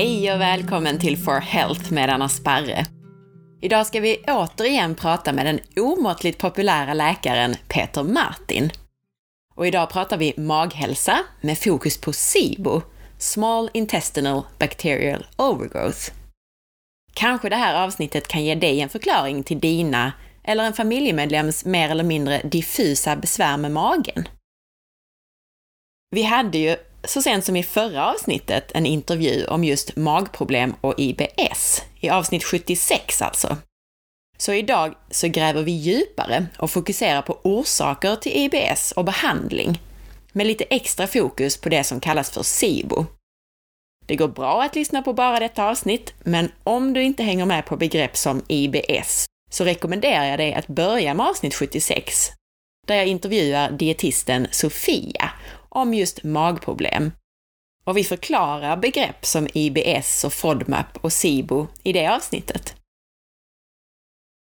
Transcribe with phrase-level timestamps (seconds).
[0.00, 2.86] Hej och välkommen till For Health med Anna Sparre.
[3.60, 8.70] Idag ska vi återigen prata med den omåttligt populära läkaren Peter Martin.
[9.54, 12.82] Och idag pratar vi maghälsa med fokus på SIBO,
[13.18, 16.10] Small Intestinal Bacterial Overgrowth.
[17.14, 20.12] Kanske det här avsnittet kan ge dig en förklaring till dina
[20.44, 24.28] eller en familjemedlems mer eller mindre diffusa besvär med magen.
[26.10, 30.94] Vi hade ju så sent som i förra avsnittet en intervju om just magproblem och
[30.98, 33.56] IBS, i avsnitt 76 alltså.
[34.38, 39.80] Så idag så gräver vi djupare och fokuserar på orsaker till IBS och behandling,
[40.32, 43.06] med lite extra fokus på det som kallas för SIBO.
[44.06, 47.66] Det går bra att lyssna på bara detta avsnitt, men om du inte hänger med
[47.66, 52.30] på begrepp som IBS så rekommenderar jag dig att börja med avsnitt 76,
[52.86, 55.30] där jag intervjuar dietisten Sofia
[55.70, 57.12] om just magproblem.
[57.84, 62.74] Och vi förklarar begrepp som IBS och FODMAP och SIBO i det avsnittet.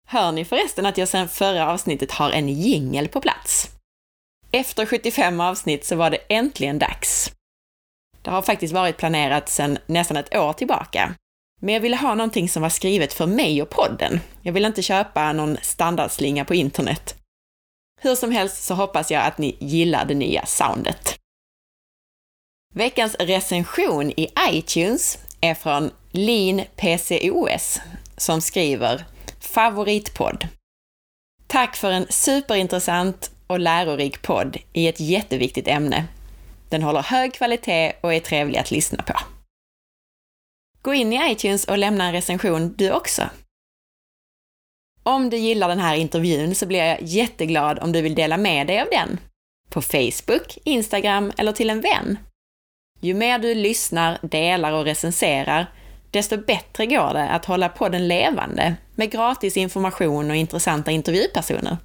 [0.09, 3.71] Hör ni förresten att jag sedan förra avsnittet har en jingel på plats?
[4.51, 7.33] Efter 75 avsnitt så var det äntligen dags.
[8.23, 11.15] Det har faktiskt varit planerat sedan nästan ett år tillbaka.
[11.61, 14.21] Men jag ville ha någonting som var skrivet för mig och podden.
[14.43, 17.22] Jag ville inte köpa någon standardslinga på internet.
[18.03, 21.19] Hur som helst så hoppas jag att ni gillar det nya soundet.
[22.75, 27.81] Veckans recension i iTunes är från Lin PCOS
[28.17, 29.05] som skriver
[29.41, 30.49] Favoritpodd.
[31.47, 36.05] Tack för en superintressant och lärorik podd i ett jätteviktigt ämne.
[36.69, 39.15] Den håller hög kvalitet och är trevlig att lyssna på.
[40.83, 43.23] Gå in i iTunes och lämna en recension du också.
[45.03, 48.67] Om du gillar den här intervjun så blir jag jätteglad om du vill dela med
[48.67, 49.19] dig av den.
[49.71, 52.19] På Facebook, Instagram eller till en vän.
[53.01, 55.67] Ju mer du lyssnar, delar och recenserar,
[56.11, 61.77] desto bättre går det att hålla podden levande med gratis information och intressanta intervjupersoner.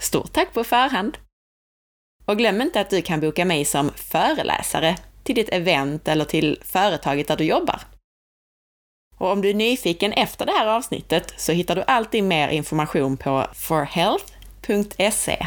[0.00, 1.18] Stort tack på förhand!
[2.24, 6.58] Och glöm inte att du kan boka mig som föreläsare till ditt event eller till
[6.62, 7.80] företaget där du jobbar.
[9.18, 13.16] Och om du är nyfiken efter det här avsnittet så hittar du alltid mer information
[13.16, 15.46] på forhealth.se.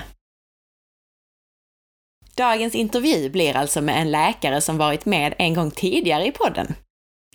[2.35, 6.75] Dagens intervju blir alltså med en läkare som varit med en gång tidigare i podden,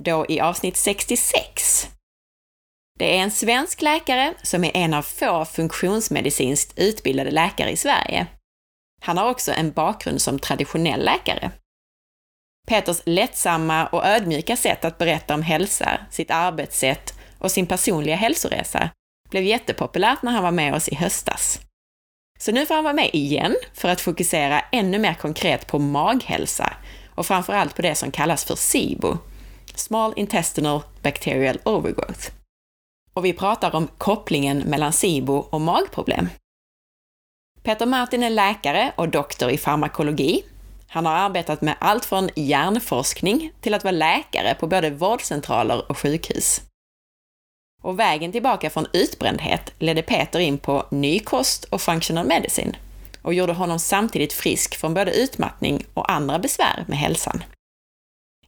[0.00, 1.88] då i avsnitt 66.
[2.98, 8.26] Det är en svensk läkare som är en av få funktionsmedicinskt utbildade läkare i Sverige.
[9.02, 11.50] Han har också en bakgrund som traditionell läkare.
[12.66, 18.90] Peters lättsamma och ödmjuka sätt att berätta om hälsa, sitt arbetssätt och sin personliga hälsoresa
[19.30, 21.60] blev jättepopulärt när han var med oss i höstas.
[22.38, 26.72] Så nu får han vara med igen för att fokusera ännu mer konkret på maghälsa
[27.14, 29.18] och framförallt på det som kallas för SIBO,
[29.74, 32.30] Small Intestinal Bacterial Overgrowth.
[33.12, 36.28] Och vi pratar om kopplingen mellan SIBO och magproblem.
[37.62, 40.44] Peter Martin är läkare och doktor i farmakologi
[40.88, 45.98] han har arbetat med allt från hjärnforskning till att vara läkare på både vårdcentraler och
[45.98, 46.62] sjukhus.
[47.82, 52.76] Och vägen tillbaka från utbrändhet ledde Peter in på ny kost och functional medicine
[53.22, 57.44] och gjorde honom samtidigt frisk från både utmattning och andra besvär med hälsan.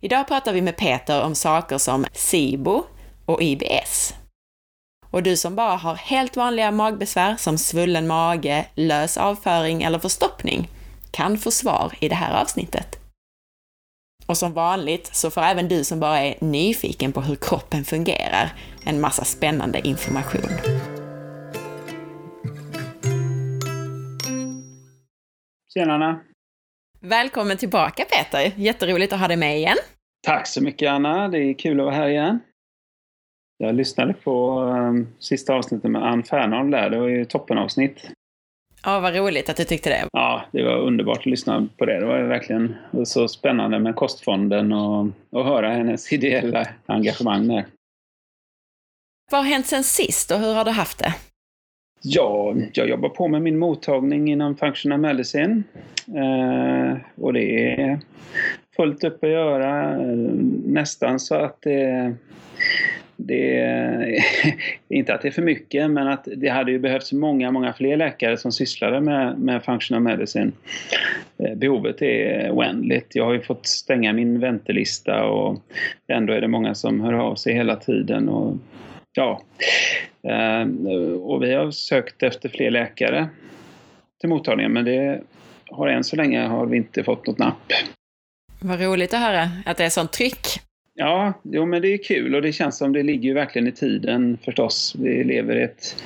[0.00, 2.84] Idag pratar vi med Peter om saker som SIBO
[3.24, 4.14] och IBS.
[5.10, 10.68] Och du som bara har helt vanliga magbesvär som svullen mage, lös avföring eller förstoppning
[11.10, 12.98] kan få svar i det här avsnittet.
[14.26, 18.52] Och som vanligt så får även du som bara är nyfiken på hur kroppen fungerar
[18.84, 20.50] en massa spännande information.
[25.74, 26.20] Tjena Anna!
[27.00, 28.52] Välkommen tillbaka Peter!
[28.56, 29.76] Jätteroligt att ha dig med igen.
[30.26, 32.38] Tack så mycket Anna, det är kul att vara här igen.
[33.58, 38.10] Jag lyssnade på um, sista avsnittet med Ann Fernholm där, det var ju toppenavsnitt.
[38.88, 40.08] Ja, vad roligt att du tyckte det.
[40.12, 42.00] Ja, det var underbart att lyssna på det.
[42.00, 42.74] Det var verkligen
[43.04, 47.64] så spännande med Kostfonden och, och höra hennes ideella engagemang där.
[49.30, 51.14] Vad har hänt sen sist och hur har du haft det?
[52.02, 55.62] Ja, jag jobbar på med min mottagning inom Functional Medicine.
[56.06, 58.00] Eh, och det är
[58.76, 59.96] fullt upp att göra.
[60.66, 62.14] Nästan så att det
[63.20, 64.24] det är
[64.88, 67.96] inte att det är för mycket, men att det hade ju behövts många, många fler
[67.96, 70.52] läkare som sysslade med, med functional medicine.
[71.38, 73.06] Eh, behovet är oändligt.
[73.14, 75.62] Jag har ju fått stänga min väntelista och
[76.08, 78.28] ändå är det många som hör av sig hela tiden.
[78.28, 78.56] Och,
[79.12, 79.42] ja.
[80.22, 80.68] Eh,
[81.22, 83.28] och vi har sökt efter fler läkare
[84.20, 85.20] till mottagningen, men det
[85.66, 87.72] har än så länge har vi inte fått något napp.
[88.60, 90.67] Vad roligt att höra att det är sånt tryck.
[91.00, 93.72] Ja, jo, men det är kul och det känns som det ligger ju verkligen i
[93.72, 94.94] tiden förstås.
[94.98, 95.96] Vi lever i ett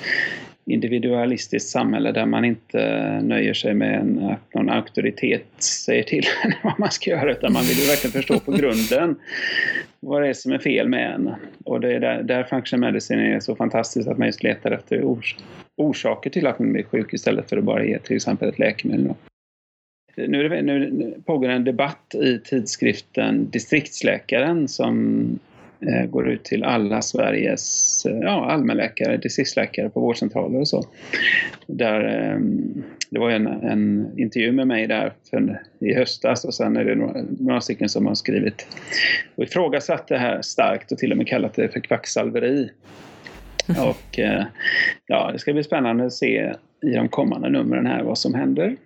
[0.64, 6.52] individualistiskt samhälle där man inte nöjer sig med en, att någon auktoritet säger till en
[6.62, 9.16] vad man ska göra utan man vill ju verkligen förstå på grunden
[10.00, 11.30] vad det är som är fel med en.
[11.64, 15.04] Och det är där, där function medicine är så fantastiskt att man just letar efter
[15.04, 15.36] ors
[15.76, 19.14] orsaker till att man blir sjuk istället för att bara ge till exempel ett läkemedel.
[20.16, 25.38] Nu, det, nu pågår en debatt i tidskriften Distriktsläkaren som
[25.80, 30.84] eh, går ut till alla Sveriges eh, ja, allmänläkare, distriktsläkare på vårdcentraler och så.
[31.66, 32.40] Där, eh,
[33.10, 36.94] det var en, en intervju med mig där för, i höstas och sen är det
[36.94, 38.66] några, några stycken som har skrivit
[39.34, 42.70] och ifrågasatt det här starkt och till och med kallat det för kvacksalveri.
[43.68, 44.44] Och eh,
[45.06, 48.76] ja, det ska bli spännande att se i de kommande numren här vad som händer.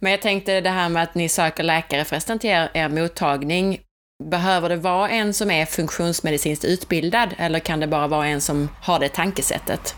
[0.00, 3.80] Men jag tänkte det här med att ni söker läkare förresten till er, er mottagning.
[4.24, 8.68] Behöver det vara en som är funktionsmedicinskt utbildad eller kan det bara vara en som
[8.82, 9.94] har det tankesättet?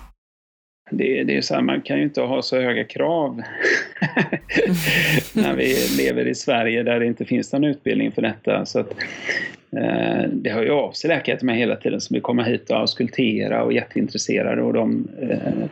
[0.90, 3.36] Det, det är så här, man kan ju inte ha så höga krav
[5.32, 8.66] när vi lever i Sverige där det inte finns någon utbildning för detta.
[8.66, 8.94] Så att,
[9.76, 12.70] Eh, det hör ju av sig läkare till mig hela tiden som vill komma hit
[12.70, 15.68] och auskultera och är jätteintresserade och de, eh,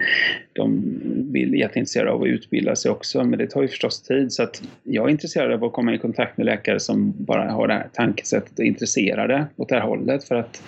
[0.52, 0.84] de
[1.32, 4.62] vill jätteintresserade av att utbilda sig också men det tar ju förstås tid så att
[4.82, 7.88] jag är intresserad av att komma i kontakt med läkare som bara har det här
[7.92, 10.62] tankesättet och är intresserade åt det här hållet för att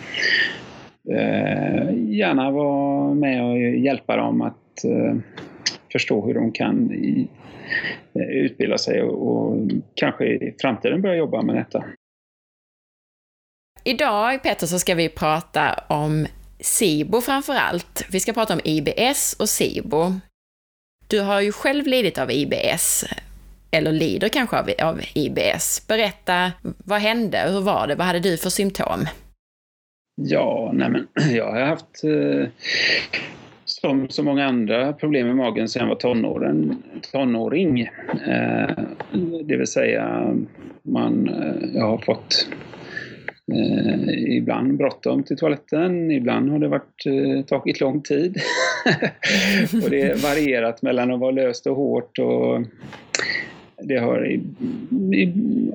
[1.10, 5.16] eh, gärna vara med och hjälpa dem att eh,
[5.92, 7.28] förstå hur de kan i,
[8.14, 11.84] utbilda sig och, och kanske i framtiden börja jobba med detta.
[13.84, 16.26] Idag, Peter, så ska vi prata om
[16.60, 18.04] SIBO framför allt.
[18.10, 20.12] Vi ska prata om IBS och SIBO.
[21.08, 23.04] Du har ju själv lidit av IBS,
[23.70, 25.86] eller lider kanske av, av IBS.
[25.88, 27.38] Berätta, vad hände?
[27.48, 27.94] Hur var det?
[27.94, 29.06] Vad hade du för symptom?
[30.14, 32.48] Ja, nej men jag har haft eh,
[33.64, 36.82] som så många andra problem med magen sedan jag var tonåren,
[37.12, 37.80] tonåring.
[38.26, 38.84] Eh,
[39.44, 40.34] det vill säga,
[40.82, 42.46] man, eh, jag har fått
[43.50, 48.36] Eh, ibland bråttom till toaletten, ibland har det varit, eh, tagit lång tid.
[49.84, 52.62] och det har varierat mellan att vara löst och hårt och
[53.82, 54.40] det har i,
[55.16, 55.32] i,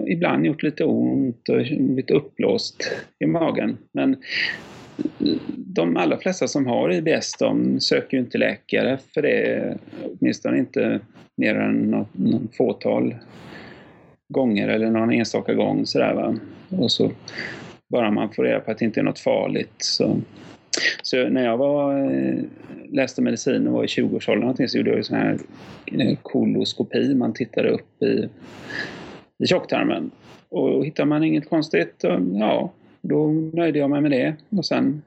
[0.08, 3.78] ibland gjort lite ont och blivit uppblåst i magen.
[3.92, 4.14] Men
[5.20, 10.58] eh, de allra flesta som har IBS de söker ju inte läkare för det, åtminstone
[10.58, 11.00] inte
[11.36, 13.16] mer än något, någon fåtal
[14.30, 16.36] gånger eller någon enstaka gång sådär va.
[16.70, 17.12] Och så
[17.90, 19.74] bara man får reda på att det inte är något farligt.
[19.78, 20.22] Så,
[21.02, 22.44] så när jag var, eh,
[22.90, 25.40] läste medicin och var i 20-årsåldern så gjorde jag en sån här
[25.86, 27.16] eh, koloskopi.
[27.16, 28.30] Man tittade upp i,
[29.44, 30.12] i tjocktarmen.
[30.50, 32.04] Och hittar man inget konstigt,
[32.34, 32.72] ja,
[33.02, 34.36] då nöjde jag mig med det.
[34.50, 35.02] Och sen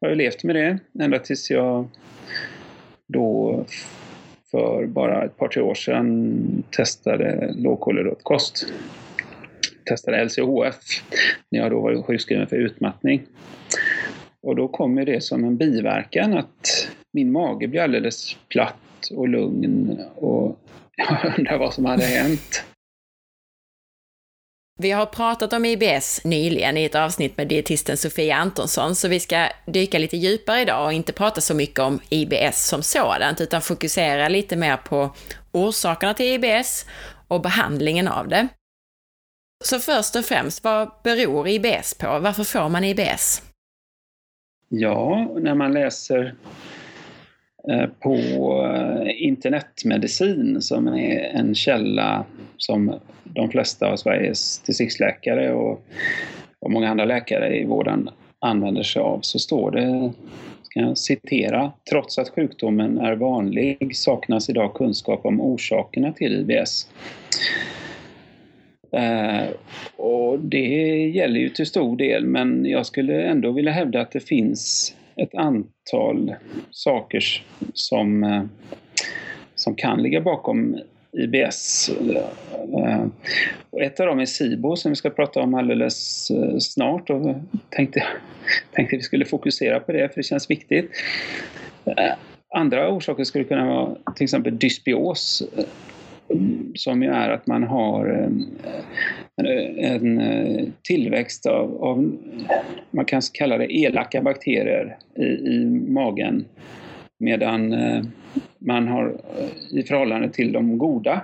[0.00, 1.88] har jag levt med det ända tills jag
[3.06, 3.64] då
[4.50, 8.72] för bara ett par, tre år sedan testade lågkolhydratkost
[9.86, 11.02] testade LCHF
[11.50, 13.22] när jag då var sjukskriven för utmattning.
[14.42, 19.98] Och då kom det som en biverkan att min mage blev alldeles platt och lugn
[20.14, 20.58] och
[20.96, 22.64] jag undrar vad som hade hänt.
[24.78, 29.20] Vi har pratat om IBS nyligen i ett avsnitt med dietisten Sofia Antonsson, så vi
[29.20, 33.62] ska dyka lite djupare idag och inte prata så mycket om IBS som sådant, utan
[33.62, 35.14] fokusera lite mer på
[35.52, 36.86] orsakerna till IBS
[37.28, 38.48] och behandlingen av det.
[39.64, 42.18] Så först och främst, vad beror IBS på?
[42.18, 43.42] Varför får man IBS?
[44.68, 46.34] Ja, när man läser
[47.68, 48.14] eh, på
[48.64, 52.24] eh, internetmedicin som är en källa
[52.56, 52.94] som
[53.24, 55.84] de flesta av Sveriges distriktsläkare och,
[56.58, 60.12] och många andra läkare i vården använder sig av så står det,
[60.62, 66.88] ska jag citera, trots att sjukdomen är vanlig saknas idag kunskap om orsakerna till IBS.
[68.90, 69.48] Eh,
[69.96, 74.20] och det gäller ju till stor del, men jag skulle ändå vilja hävda att det
[74.20, 76.34] finns ett antal
[76.70, 78.44] saker som, eh,
[79.54, 80.78] som kan ligga bakom
[81.12, 81.90] IBS.
[82.78, 83.06] Eh,
[83.70, 87.34] och ett av dem är SIBO som vi ska prata om alldeles eh, snart och
[87.70, 88.02] tänkte,
[88.72, 90.90] tänkte vi skulle fokusera på det för det känns viktigt.
[91.84, 92.14] Eh,
[92.54, 95.42] andra orsaker skulle kunna vara till exempel dysbios
[96.74, 102.16] som ju är att man har eh, en, en tillväxt av, av,
[102.90, 106.44] man kan kalla det elaka bakterier i, i magen
[107.18, 108.02] medan eh,
[108.58, 109.20] man har
[109.72, 111.20] i förhållande till de goda.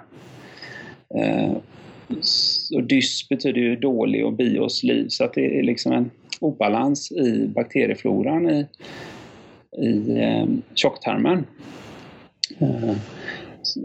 [2.74, 5.06] Och dys betyder ju dålig och bios liv.
[5.08, 8.66] Så att det är liksom en obalans i bakteriefloran i,
[9.86, 11.46] i eh, tjocktarmen.
[12.58, 12.94] Mm.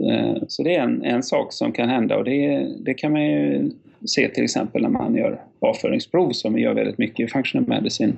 [0.10, 3.26] Eh, så det är en, en sak som kan hända och det, det kan man
[3.26, 3.72] ju
[4.06, 8.14] se till exempel när man gör avföringsprov som vi gör väldigt mycket i functional medicine.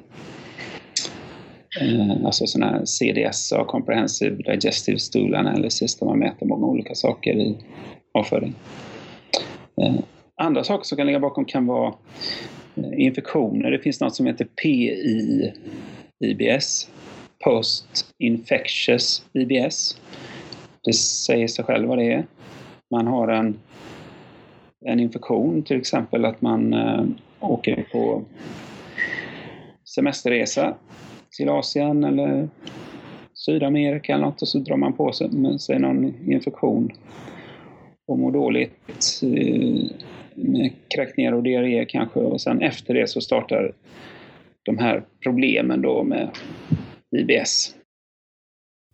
[1.81, 7.33] Eh, alltså sådana här CDS, Comprehensive Digestive Stool Analysis, där man mäter många olika saker
[7.33, 7.57] i
[8.13, 8.55] avföring.
[9.81, 9.95] Eh,
[10.35, 11.93] andra saker som kan ligga bakom kan vara
[12.97, 13.71] infektioner.
[13.71, 15.49] Det finns något som heter PI-IBS,
[17.43, 19.97] Post Infectious IBS.
[20.83, 22.25] Det säger sig själv vad det är.
[22.91, 23.59] Man har en,
[24.85, 27.05] en infektion, till exempel att man eh,
[27.39, 28.23] åker på
[29.95, 30.75] semesterresa
[31.37, 32.49] till Asien eller
[33.33, 36.91] Sydamerika eller något och så drar man på sig, med sig någon infektion
[38.07, 39.89] och mår dåligt eh,
[40.35, 43.73] med kräkningar och diarré kanske och sen efter det så startar
[44.63, 46.29] de här problemen då med
[47.17, 47.75] IBS.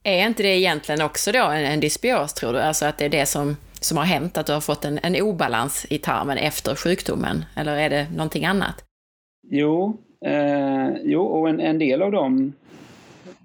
[0.07, 2.59] Är inte det egentligen också då en, en dysbios tror du?
[2.59, 5.21] Alltså att det är det som, som har hänt, att du har fått en, en
[5.21, 7.45] obalans i tarmen efter sjukdomen?
[7.55, 8.75] Eller är det någonting annat?
[9.51, 12.53] Jo, eh, jo och en, en del av dem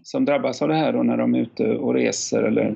[0.02, 2.74] som drabbas av det här då när de är ute och reser eller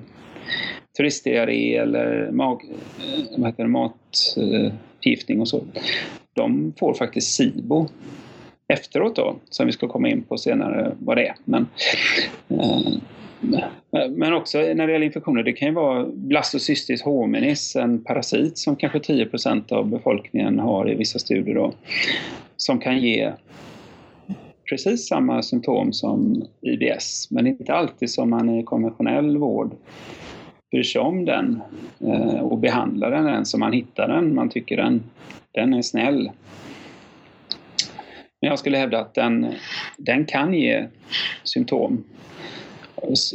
[0.97, 5.65] turistdiarré eller mag, eh, vad heter det, matförgiftning och så.
[6.33, 7.89] De får faktiskt SIBO
[8.69, 11.35] efteråt då, som vi ska komma in på senare vad det är.
[11.45, 11.67] Men,
[12.49, 12.95] eh,
[14.11, 18.77] men också när det gäller infektioner, det kan ju vara blastocystis hominis, en parasit som
[18.77, 21.73] kanske 10% av befolkningen har i vissa studier då,
[22.57, 23.33] som kan ge
[24.69, 29.75] precis samma symptom som IBS, men inte alltid som man i konventionell vård
[30.71, 31.61] bryr sig om den
[32.01, 34.35] eh, och behandlar den än som man hittar den.
[34.35, 35.03] Man tycker den,
[35.53, 36.31] den är snäll.
[38.41, 39.47] Men jag skulle hävda att den,
[39.99, 40.87] den kan ge
[41.45, 42.05] symptom.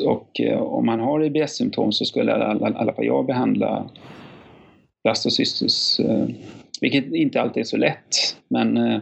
[0.06, 2.44] Och eh, om man har IBS-symptom så skulle i
[2.76, 3.90] alla fall jag behandla
[5.04, 6.28] blastocystis, eh,
[6.82, 8.36] vilket inte alltid är så lätt.
[8.48, 9.02] Men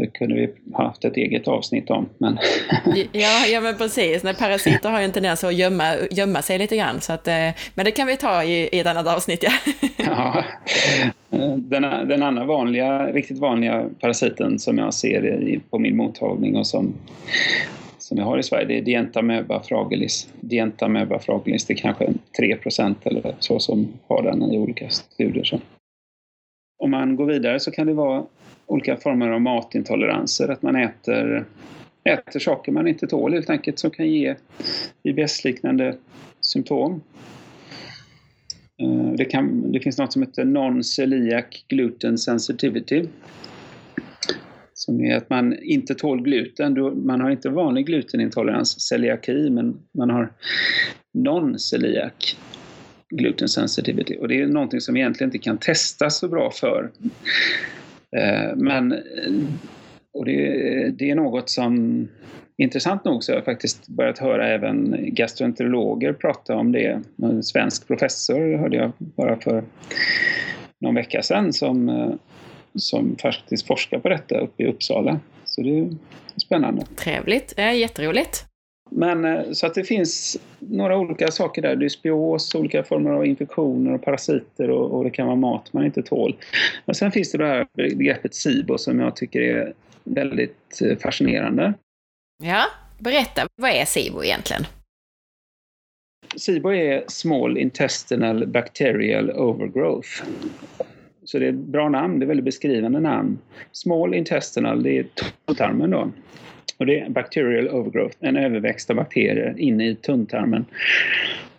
[0.00, 2.08] det kunde vi haft ett eget avsnitt om.
[2.18, 2.38] Men
[3.12, 4.22] ja, ja, men precis.
[4.22, 7.00] När parasiter har ju en tendens att gömma, gömma sig lite grann.
[7.00, 9.42] Så att, eh, men det kan vi ta i, i ett annat avsnitt.
[9.42, 9.52] Ja.
[9.96, 10.44] ja.
[11.56, 16.94] Den, den andra vanliga, riktigt vanliga parasiten som jag ser på min mottagning och som,
[18.10, 20.28] som vi har i Sverige, det är Dientamöba fragilis.
[20.40, 25.44] Dientamöba fragilis, det är kanske 3% eller så som har den i olika studier.
[25.44, 25.60] Så.
[26.82, 28.24] Om man går vidare så kan det vara
[28.66, 31.44] olika former av matintoleranser, att man äter,
[32.04, 34.34] äter saker man inte tål helt enkelt som kan ge
[35.02, 35.96] IBS-liknande
[36.40, 37.00] symptom.
[38.82, 43.04] Eh, det, kan, det finns något som heter non-celiac gluten sensitivity.
[44.80, 47.06] Som är att man inte tål gluten.
[47.06, 50.32] Man har inte vanlig glutenintolerans, celiaki, men man har
[51.18, 52.36] non-celiac
[53.10, 54.16] gluten sensitivity.
[54.20, 56.90] Och det är någonting som egentligen inte kan testas så bra för.
[58.16, 58.94] Eh, men
[60.12, 62.08] och det, det, är något som,
[62.58, 67.02] intressant nog så har jag faktiskt börjat höra även gastroenterologer prata om det.
[67.22, 69.64] En svensk professor hörde jag bara för
[70.80, 72.12] någon vecka sedan som, eh,
[72.74, 75.20] som faktiskt forskar på detta uppe i Uppsala.
[75.44, 75.88] Så det är
[76.36, 76.86] spännande.
[76.96, 78.44] Trevligt, det är jätteroligt.
[78.90, 81.76] Men eh, så att det finns några olika saker där.
[81.76, 86.02] Dysbios, olika former av infektioner och parasiter och, och, det kan vara mat man inte
[86.02, 86.36] tål.
[86.84, 89.72] Men sen finns det det här begreppet SIBO som jag tycker är
[90.04, 91.74] väldigt eh, fascinerande.
[92.42, 92.64] Ja,
[92.98, 93.46] berätta.
[93.56, 94.62] Vad är SIBO egentligen?
[96.36, 100.22] SIBO är Small Intestinal Bacterial Overgrowth.
[101.30, 103.38] Så det är ett bra namn, det är ett väldigt beskrivande namn.
[103.72, 105.06] Small Intestinal, det är
[105.46, 106.10] tunntarmen då.
[106.76, 110.64] Och det är bacterial overgrowth, en överväxt av bakterier inne i tunntarmen.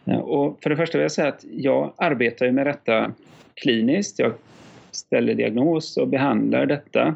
[0.05, 3.11] Och för det första vill jag säga att jag arbetar med detta
[3.53, 4.19] kliniskt.
[4.19, 4.33] Jag
[4.91, 7.15] ställer diagnos och behandlar detta.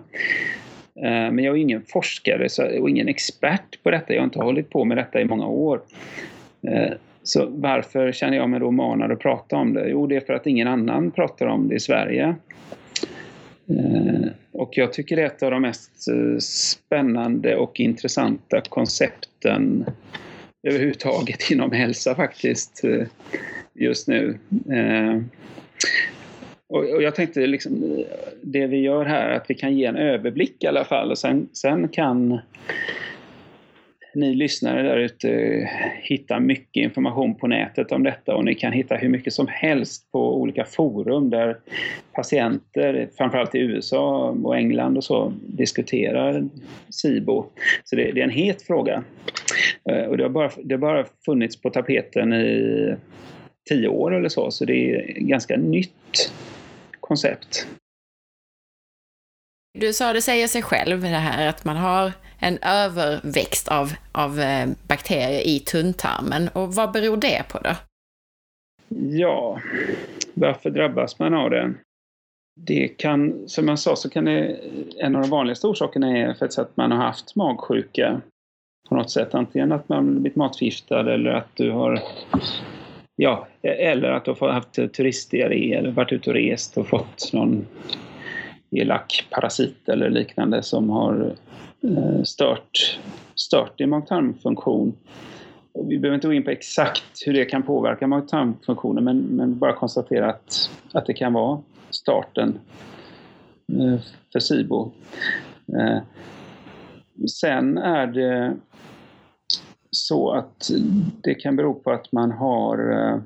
[0.96, 4.14] Eh, men jag är ingen forskare och ingen expert på detta.
[4.14, 5.82] Jag har inte hållit på med detta i många år.
[6.68, 6.92] Eh,
[7.26, 9.90] så varför känner jag mig då manad att prata om det?
[9.90, 12.36] Jo, det är för att ingen annan pratar om det i Sverige.
[13.70, 19.86] Eh, och jag tycker det är ett av de mest eh, spännande och intressanta koncepten
[20.68, 23.08] överhuvudtaget inom hälsa faktiskt eh,
[23.74, 24.40] just nu.
[26.70, 28.04] Och jag tänkte liksom
[28.42, 31.50] det vi gör här, att vi kan ge en överblick i alla fall och sen,
[31.54, 32.40] sen kan
[34.16, 35.68] ni lyssnare där ute eh,
[36.02, 40.12] hittar mycket information på nätet om detta och ni kan hitta hur mycket som helst
[40.12, 41.58] på olika forum där
[42.14, 46.50] patienter, framförallt i USA och England och så, diskuterar
[46.90, 47.46] SIBO.
[47.84, 49.04] Så det, det är en het fråga.
[49.90, 52.96] Eh, och det har, bara, det har bara funnits på tapeten i
[53.70, 56.32] tio år eller så, så det är ett ganska nytt
[57.00, 57.68] koncept.
[59.80, 64.40] Du sa det säger sig själv det här att man har en överväxt av, av
[64.40, 66.50] eh, bakterier i tunntarmen.
[66.54, 67.72] Och vad beror det på då?
[68.98, 69.62] Ja,
[70.34, 71.74] varför drabbas man av det?
[72.60, 74.60] Det kan, som jag sa, så kan det,
[74.98, 78.22] en av de vanligaste orsakerna är faktiskt att man har haft magsjuka
[78.90, 79.34] på något sätt.
[79.34, 82.02] Antingen att man blivit matförgiftad eller att du har
[83.18, 87.66] Ja, eller att du har haft turistdiarré eller varit ute och rest och fått någon
[88.72, 91.36] elak parasit eller liknande som har
[91.86, 93.00] Eh, stört,
[93.36, 94.94] stört i magtarmfunktion.
[95.88, 99.74] Vi behöver inte gå in på exakt hur det kan påverka magtarmfunktionen men, men, bara
[99.74, 102.60] konstatera att, att det kan vara starten
[103.72, 104.00] eh,
[104.32, 104.92] för SIBO.
[105.80, 106.00] Eh,
[107.30, 108.56] sen är det
[109.92, 110.72] så att
[111.24, 113.22] det kan bero på att man har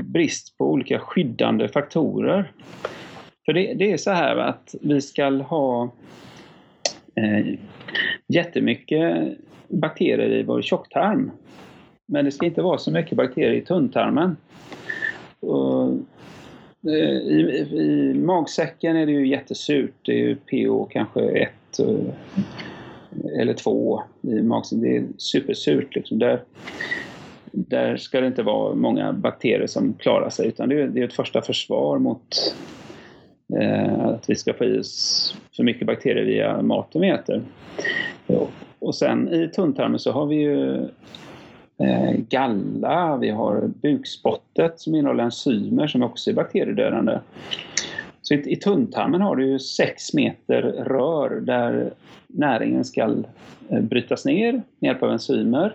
[0.00, 2.52] brist på olika skyddande faktorer
[3.46, 5.90] för det, det är så här att vi ska ha
[7.16, 7.58] eh,
[8.26, 11.30] jättemycket bakterier i vår tjocktarm.
[12.06, 14.36] Men det ska inte vara så mycket bakterier i tunntarmen.
[15.40, 15.88] Och,
[16.86, 19.94] eh, i, I magsäcken är det ju jättesurt.
[20.02, 24.82] Det är ju pH kanske 1 eh, eller 2 i magsäcken.
[24.82, 25.94] Det är supersurt.
[25.94, 26.18] Liksom.
[26.18, 26.42] Där,
[27.52, 31.04] där ska det inte vara många bakterier som klarar sig utan det är, det är
[31.04, 32.54] ett första försvar mot
[33.54, 37.42] Eh, att vi ska få i oss för mycket bakterier via maten vi äter.
[38.78, 40.76] Och sen i tunntarmen så har vi ju
[41.78, 47.18] eh, galla, vi har bukspottet som innehåller enzymer som också är bakteriedödande.
[48.22, 51.90] Så i, i tunntarmen har du sex meter rör där
[52.26, 53.14] näringen ska
[53.68, 55.74] eh, brytas ner med hjälp av enzymer.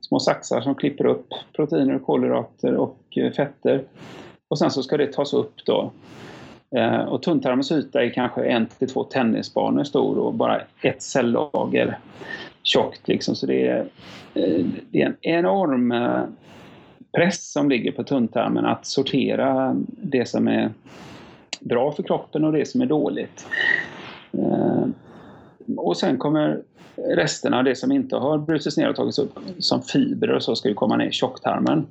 [0.00, 3.82] Små saxar som klipper upp proteiner, kolhydrater och fetter.
[4.48, 5.90] Och sen så ska det tas upp då
[6.76, 11.98] Eh, och tunntarmens yta är kanske en till två tennisbanor stor och bara ett cellager
[12.62, 13.08] tjockt.
[13.08, 13.36] Liksom.
[13.36, 13.78] Så det är,
[14.34, 16.22] eh, det är en enorm eh,
[17.12, 20.70] press som ligger på tunntarmen att sortera det som är
[21.60, 23.46] bra för kroppen och det som är dåligt.
[24.32, 24.84] Eh,
[25.76, 26.62] och sen kommer
[26.96, 30.56] resterna av det som inte har brutits ner och tagits upp som fibrer och så
[30.56, 31.86] ska ju komma ner i tjocktarmen.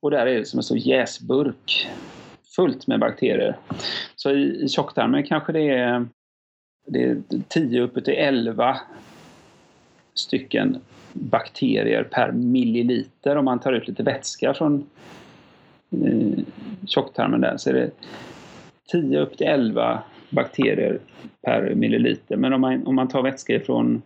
[0.00, 1.88] Och där är det som en stor jäsburk
[2.58, 3.56] fullt med bakterier.
[4.16, 6.06] Så i, i tjocktarmen kanske det är,
[6.86, 8.80] det är 10 upp till 11
[10.14, 10.78] stycken
[11.12, 14.86] bakterier per milliliter om man tar ut lite vätska från
[15.90, 16.44] eh,
[16.86, 17.90] tjocktarmen där så är det
[18.92, 20.98] 10 upp till 11 bakterier
[21.42, 22.36] per milliliter.
[22.36, 24.02] Men om man, om man tar vätska ifrån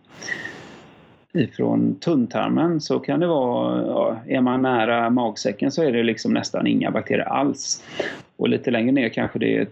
[1.33, 6.33] ifrån tunntarmen så kan det vara, ja, är man nära magsäcken så är det liksom
[6.33, 7.83] nästan inga bakterier alls.
[8.37, 9.67] Och lite längre ner kanske det är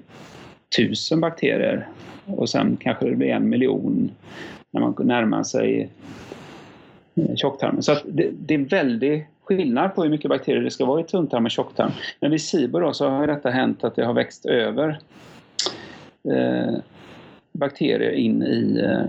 [0.77, 1.87] tusen bakterier
[2.25, 4.11] och sen kanske det blir en miljon
[4.71, 5.89] när man närmar sig
[7.15, 7.83] eh, tjocktarmen.
[7.83, 11.45] Så det, det, är väldigt skillnad på hur mycket bakterier det ska vara i tunntarm
[11.45, 11.91] och tjocktarm.
[12.19, 14.99] Men vid SIBO då så har detta hänt att det har växt över
[16.29, 16.75] eh,
[17.51, 19.05] bakterier in i, eh,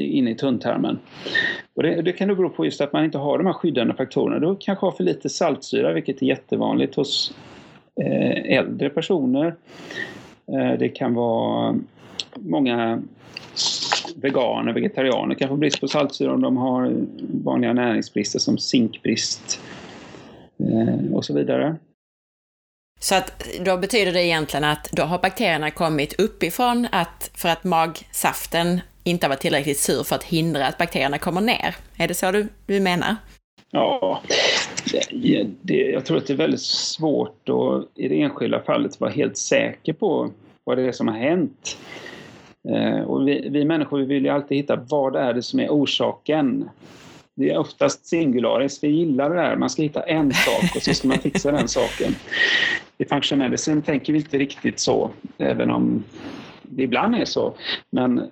[0.00, 0.98] inne i tunntarmen.
[1.74, 3.94] Och det, det, kan då bero på just att man inte har de här skyddande
[3.94, 4.46] faktorerna.
[4.46, 7.34] Du kanske har för lite saltsyra, vilket är jättevanligt hos
[8.00, 9.54] eh, äldre personer.
[10.52, 11.78] Eh, det kan vara
[12.34, 13.02] många
[14.16, 16.92] veganer, vegetarianer kan få brist på saltsyra om de har
[17.44, 19.60] vanliga näringsbrister som zinkbrist
[20.58, 21.76] eh, och så vidare.
[23.00, 27.64] Så att då betyder det egentligen att då har bakterierna kommit uppifrån att, för att
[27.64, 31.76] magsaften inte har varit tillräckligt sur för att hindra att bakterierna kommer ner.
[31.98, 33.16] Är det så du, du menar?
[33.70, 34.22] Ja,
[35.10, 39.10] det, det, jag tror att det är väldigt svårt att i det enskilda fallet vara
[39.10, 40.30] helt säker på
[40.64, 41.78] vad det är som har hänt.
[42.68, 45.60] Eh, och vi, vi människor vi vill ju alltid hitta vad det är det som
[45.60, 46.68] är orsaken.
[47.34, 49.56] Det är oftast singularis, vi gillar det där.
[49.56, 52.14] Man ska hitta en sak och så ska man fixa den saken.
[52.98, 56.04] I functional medicine tänker vi inte riktigt så, även om
[56.62, 57.54] det ibland är så.
[57.90, 58.30] Men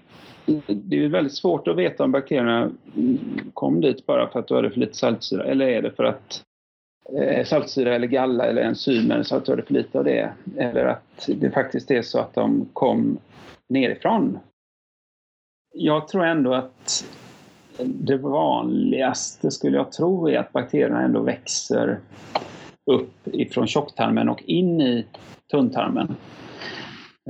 [0.67, 2.71] det är väldigt svårt att veta om bakterierna
[3.55, 6.43] kom dit bara för att du hade för lite saltsyra eller är det för att
[7.19, 10.33] eh, saltsyra eller galla eller enzymer så att du hade för lite av det.
[10.57, 13.19] Eller att det faktiskt är så att de kom
[13.69, 14.39] nerifrån.
[15.75, 17.05] Jag tror ändå att
[17.79, 21.99] det vanligaste skulle jag tro är att bakterierna ändå växer
[22.91, 25.07] upp ifrån tjocktarmen och in i
[25.51, 26.17] tunntarmen.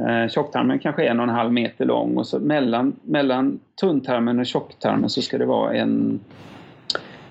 [0.01, 4.39] Eh, tjocktarmen kanske är en och en halv meter lång och så mellan, mellan tunntarmen
[4.39, 6.21] och tjocktarmen så ska det vara en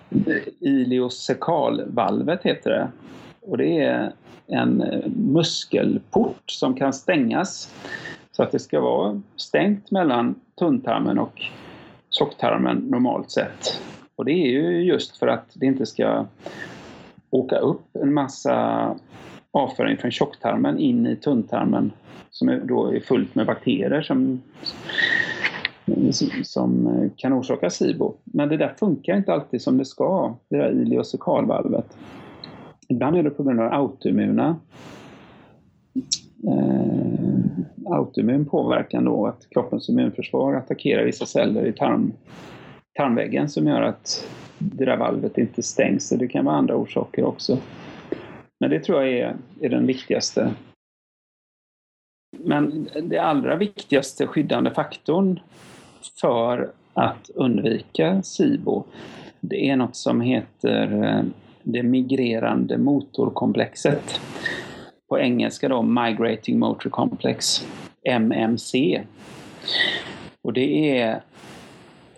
[0.10, 2.88] eh, iliocekalvalvet heter det.
[3.41, 4.12] Och det är
[4.47, 7.73] en eh, muskelport som kan stängas
[8.32, 11.41] så att det ska vara stängt mellan tunntarmen och
[12.10, 13.82] tjocktarmen normalt sett.
[14.15, 16.26] Och det är ju just för att det inte ska
[17.30, 18.95] åka upp en massa
[19.54, 21.92] avföring från tjocktarmen in i tunntarmen
[22.30, 24.42] som är då är fullt med bakterier som,
[26.44, 28.13] som kan orsaka SIBO.
[28.24, 31.98] Men det där funkar inte alltid som det ska, det där iliocekalvalvet.
[32.88, 34.56] Ibland är det på grund av autoimmuna
[36.48, 36.94] eh,
[37.86, 42.13] autoimmun påverkan då, att kroppens immunförsvar attackerar vissa celler i tarm,
[42.98, 46.10] tarmväggen som gör att det där valvet inte stängs.
[46.10, 47.58] Det kan vara andra orsaker också.
[48.63, 50.54] Men det tror jag är, är den viktigaste.
[52.38, 55.39] Men det allra viktigaste skyddande faktorn
[56.21, 58.84] för att undvika SIBO,
[59.39, 61.23] det är något som heter eh,
[61.63, 64.21] det migrerande motorkomplexet.
[65.10, 67.67] På engelska då Migrating Motor Complex,
[68.04, 69.02] MMC.
[70.41, 71.21] Och det är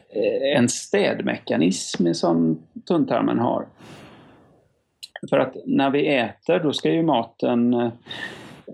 [0.10, 3.66] eh, en städmekanism som tunntarmen har.
[5.30, 7.90] För att när vi äter då ska ju maten eh,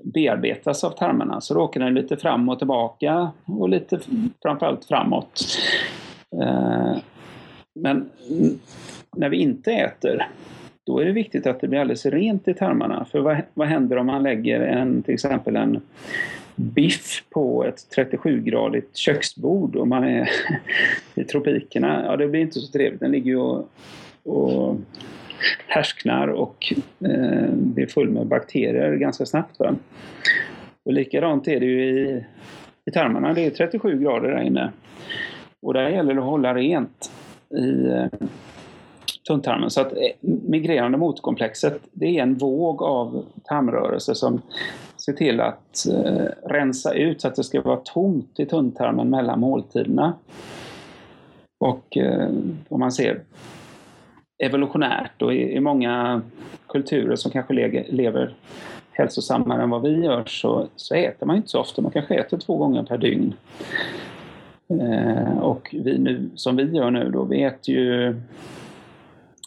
[0.04, 3.99] bearbetas av tarmarna så då åker den lite fram och tillbaka och lite
[4.41, 5.43] framförallt framåt.
[6.41, 6.97] Eh,
[7.75, 8.10] men
[9.15, 10.27] när vi inte äter
[10.86, 13.06] då är det viktigt att det blir alldeles rent i tarmarna.
[13.06, 15.82] För vad, vad händer om man lägger en, till exempel en
[16.56, 20.30] biff på ett 37-gradigt köksbord och man är
[21.15, 22.06] i tropikerna?
[22.06, 22.99] Ja, det blir inte så trevligt.
[22.99, 23.69] Den ligger ju och,
[24.23, 24.77] och
[25.67, 29.60] härsknar och eh, blir full med bakterier ganska snabbt.
[29.60, 29.75] Va?
[30.86, 32.25] Och likadant är det ju i,
[32.86, 33.34] i tarmarna.
[33.34, 34.71] Det är 37 grader där inne.
[35.62, 37.12] Och där gäller det att hålla rent
[37.56, 38.27] i eh,
[39.27, 39.69] tunntarmen.
[39.69, 44.41] Så att eh, migrerande motkomplexet det är en våg av tarmrörelser som
[45.06, 49.39] ser till att eh, rensa ut så att det ska vara tomt i tunntarmen mellan
[49.39, 50.13] måltiderna.
[51.60, 52.30] Och eh,
[52.69, 53.21] om man ser
[54.41, 56.21] evolutionärt och i, i många
[56.67, 58.34] kulturer som kanske le, lever
[58.91, 61.82] hälsosammare än vad vi gör så, så äter man inte så ofta.
[61.82, 63.34] Man kanske äter två gånger per dygn.
[64.69, 68.15] Eh, och vi nu, som vi gör nu då, vi äter ju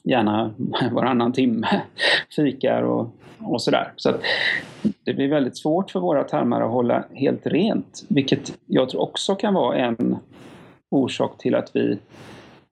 [0.05, 0.55] gärna
[0.93, 1.67] varannan timme,
[2.37, 3.93] fikar och, och sådär.
[3.97, 4.21] Så att
[5.05, 9.35] det blir väldigt svårt för våra tarmar att hålla helt rent, vilket jag tror också
[9.35, 10.17] kan vara en
[10.91, 11.99] orsak till att vi,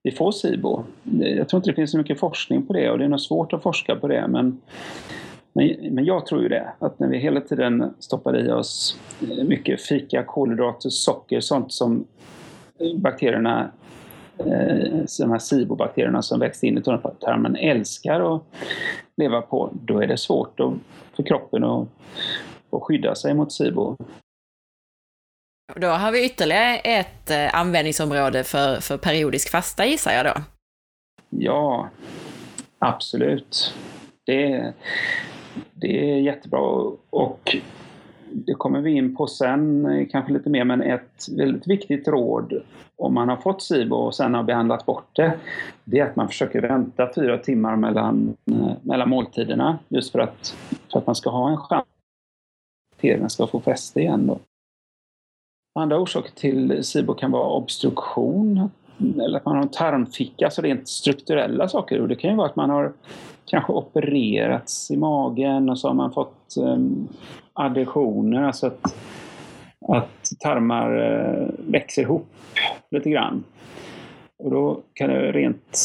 [0.02, 0.84] vi får SIBO.
[1.18, 3.52] Jag tror inte det finns så mycket forskning på det och det är nog svårt
[3.52, 4.60] att forska på det men
[5.52, 9.44] men, men jag tror ju det, att när vi hela tiden stoppar i oss eh,
[9.44, 12.04] mycket fika, kolhydrater, socker, sånt som
[12.96, 13.70] bakterierna
[14.38, 18.42] eh, de här SIBO-bakterierna som växte in i tarmen älskar att
[19.16, 20.60] leva på, då är det svårt
[21.16, 21.88] för kroppen att,
[22.70, 23.96] att skydda sig mot SIBO.
[25.76, 30.42] Då har vi ytterligare ett eh, användningsområde för, för periodisk fasta gissar jag då?
[31.30, 31.88] Ja,
[32.78, 33.74] absolut.
[34.26, 34.72] Det,
[35.72, 37.56] det är jättebra och
[38.32, 42.62] det kommer vi in på sen, eh, kanske lite mer, men ett väldigt viktigt råd
[42.96, 45.38] om man har fått SIBO och sen har behandlat bort det,
[45.84, 50.56] det är att man försöker vänta fyra timmar mellan, eh, mellan måltiderna just för att,
[50.92, 54.26] för att man ska ha en chans att bakterierna ska få fäste igen.
[54.26, 54.38] Då.
[55.74, 60.88] Andra orsaker till SIBO kan vara obstruktion eller att man har en tarmficka, alltså rent
[60.88, 62.00] strukturella saker.
[62.00, 62.92] Och det kan ju vara att man har
[63.46, 67.08] kanske opererats i magen och så har man fått ehm, um,
[67.52, 68.94] additioner, alltså att,
[69.88, 72.28] att tarmar uh, växer ihop
[72.90, 73.44] lite grann.
[74.38, 75.78] Och då kan det rent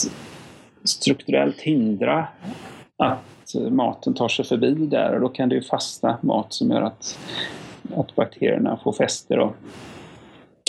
[0.83, 2.27] strukturellt hindra
[2.97, 6.81] att maten tar sig förbi där och då kan det ju fastna mat som gör
[6.81, 7.19] att,
[7.95, 9.35] att bakterierna får fäste.
[9.35, 9.53] Då.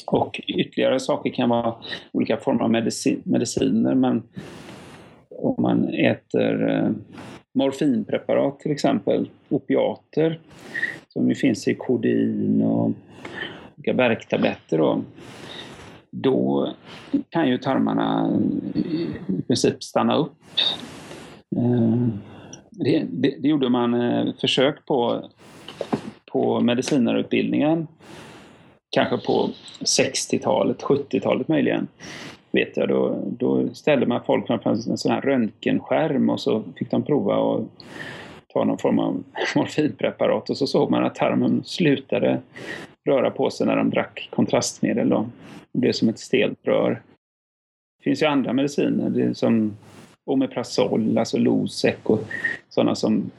[0.07, 1.74] Och ytterligare saker kan vara
[2.12, 3.94] olika former av medicin, mediciner.
[3.94, 4.22] Men
[5.28, 6.90] om man äter eh,
[7.54, 10.40] morfinpreparat till exempel, opiater,
[11.09, 12.90] som ju finns i kodein och
[13.76, 15.02] olika värktabletter då,
[16.11, 16.68] då
[17.28, 18.38] kan ju tarmarna
[18.74, 20.37] i princip stanna upp.
[21.57, 22.09] Eh,
[22.70, 25.28] det, det, det gjorde man eh, försök på
[26.32, 27.86] på medicinarutbildningen
[28.90, 31.88] kanske på 60-talet, 70-talet möjligen.
[32.52, 36.90] vet jag, då, då ställde man folk framför en sån här röntgenskärm och så fick
[36.90, 37.64] de prova att
[38.52, 39.24] ta någon form av
[39.56, 42.40] morfinpreparat och så såg man att tarmen slutade
[43.06, 45.08] röra på sig när de drack kontrastmedel.
[45.08, 45.26] Då.
[45.72, 47.02] Det blev som ett stelt rör.
[47.98, 49.76] Det finns ju andra mediciner det är som
[50.24, 52.20] Omeprazol, alltså Losec och
[52.68, 53.30] sådana som,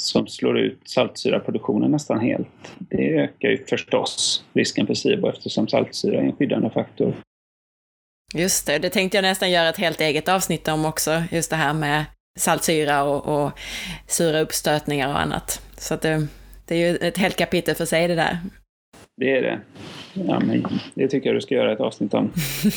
[0.00, 2.48] som slår ut saltsyraproduktionen nästan helt.
[2.78, 7.14] Det ökar ju förstås risken för SIBO eftersom saltsyra är en skyddande faktor.
[8.34, 11.56] Just det, det tänkte jag nästan göra ett helt eget avsnitt om också, just det
[11.56, 12.04] här med
[12.38, 13.52] saltsyra och, och
[14.06, 15.62] sura uppstötningar och annat.
[15.76, 16.26] Så att det,
[16.66, 18.38] det är ju ett helt kapitel för sig det där.
[19.18, 19.60] Det är det.
[20.14, 22.32] Ja, men det tycker jag du ska göra ett avsnitt om.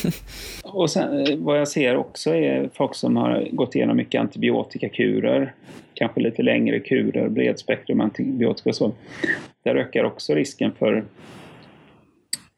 [0.64, 5.54] och sen, eh, vad jag ser också är folk som har gått igenom mycket antibiotikakurer.
[5.94, 8.92] Kanske lite längre kurer, bredspektrum antibiotika och så.
[9.64, 11.04] Där ökar också risken för,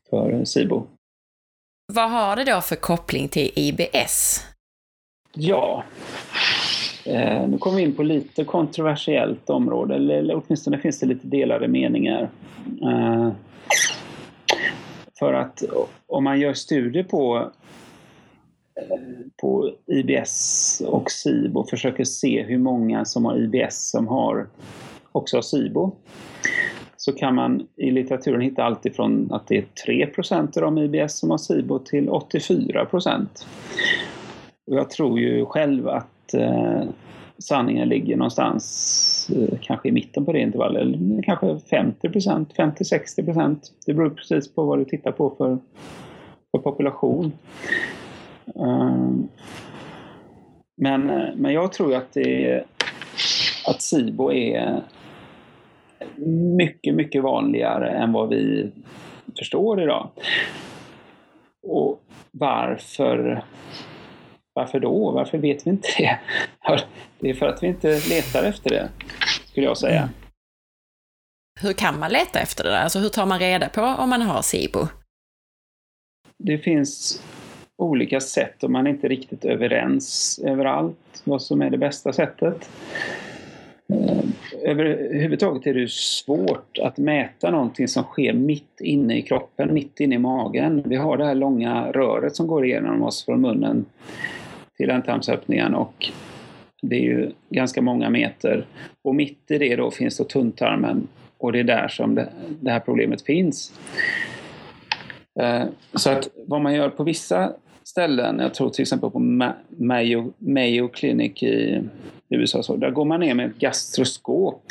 [0.09, 0.85] för SIBO.
[1.93, 4.45] Vad har det då för koppling till IBS?
[5.33, 5.83] Ja,
[7.05, 11.27] eh, nu kommer vi in på lite kontroversiellt område, eller, eller åtminstone finns det lite
[11.27, 12.29] delade meningar.
[12.81, 13.31] Eh,
[15.19, 15.63] för att
[16.07, 17.51] om man gör studier på,
[18.75, 24.47] eh, på IBS och SIBO och försöker se hur många som har IBS som har
[25.11, 25.95] också har SIBO
[26.97, 31.17] så kan man i litteraturen hitta allt ifrån att det är 3% av de IBS
[31.17, 32.87] som har SIBO till 84
[34.67, 36.83] Och jag tror ju själv att eh,
[37.37, 43.93] sanningen ligger någonstans eh, kanske i mitten på det intervallet, eller kanske 50% 50-60% Det
[43.93, 45.57] beror precis på vad du tittar på för,
[46.51, 47.31] för population.
[48.55, 49.27] Ehm,
[50.75, 52.63] men, men jag tror att, det,
[53.67, 54.81] att SIBO är
[56.57, 58.71] mycket, mycket vanligare än vad vi
[59.37, 60.09] förstår idag.
[61.67, 61.99] Och
[62.31, 63.43] varför
[64.53, 65.11] varför då?
[65.11, 66.19] Varför vet vi inte det?
[67.19, 68.89] Det är för att vi inte letar efter det,
[69.49, 69.99] skulle jag säga.
[69.99, 70.13] Mm.
[71.61, 72.83] Hur kan man leta efter det där?
[72.83, 74.87] Alltså hur tar man reda på om man har SIBO?
[76.37, 77.21] Det finns
[77.77, 82.69] olika sätt och man är inte riktigt överens överallt vad som är det bästa sättet.
[83.89, 84.23] Eh,
[84.61, 90.15] överhuvudtaget är det svårt att mäta någonting som sker mitt inne i kroppen, mitt inne
[90.15, 90.83] i magen.
[90.85, 93.85] Vi har det här långa röret som går igenom oss från munnen
[94.77, 96.11] till ändtarmsöppningen och
[96.83, 98.65] det är ju ganska många meter.
[99.01, 102.29] Och mitt i det då finns då tunntarmen och det är där som det,
[102.61, 103.73] det här problemet finns.
[105.39, 109.19] Eh, så att vad man gör på vissa ställen, jag tror till exempel på
[109.69, 111.81] Mayo, Mayo Clinic i
[112.29, 114.63] USA, så, där går man ner med ett gastroskop.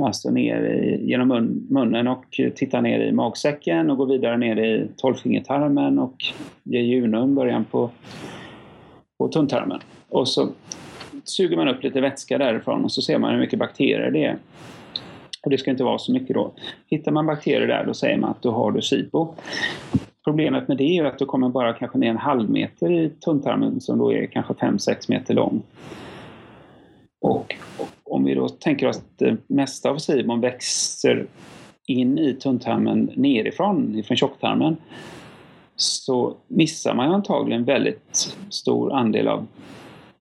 [0.00, 4.56] Alltså ner i, genom mun, munnen och tittar ner i magsäcken och går vidare ner
[4.56, 6.16] i tolvfingertarmen och
[6.64, 7.90] jejunum, början på
[9.18, 9.80] på tunntarmen.
[10.08, 10.48] Och så
[11.24, 14.38] suger man upp lite vätska därifrån och så ser man hur mycket bakterier det är.
[15.42, 16.52] Och det ska inte vara så mycket då.
[16.86, 19.34] Hittar man bakterier där då säger man att då har du SIBO.
[20.24, 23.80] Problemet med det är att du kommer bara kanske ner en halv meter i tunntarmen
[23.80, 25.62] som då är kanske 5-6 meter lång.
[27.20, 27.56] Och
[28.04, 31.26] om vi då tänker oss att det mesta av SIBON växer
[31.86, 34.76] in i tunntarmen nerifrån, ifrån tjocktarmen,
[35.76, 39.46] så missar man antagligen väldigt stor andel av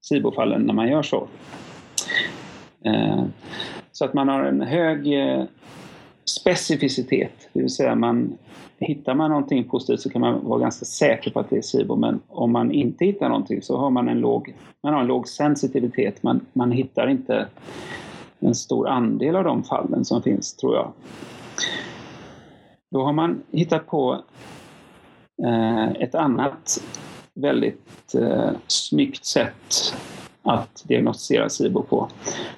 [0.09, 1.27] SIBO-fallen när man gör så.
[2.85, 3.23] Eh,
[3.91, 5.43] så att man har en hög eh,
[6.25, 8.37] specificitet, det vill säga man
[8.79, 11.95] Hittar man någonting positivt så kan man vara ganska säker på att det är SIBO
[11.95, 15.27] men om man inte hittar någonting så har man en låg, man har en låg
[15.27, 16.23] sensitivitet.
[16.23, 17.47] Man, man hittar inte
[18.39, 20.91] en stor andel av de fallen som finns, tror jag.
[22.91, 24.21] Då har man hittat på
[25.43, 26.83] eh, ett annat
[27.35, 29.93] väldigt eh, snyggt sätt
[30.43, 32.07] att diagnostisera SIBO på.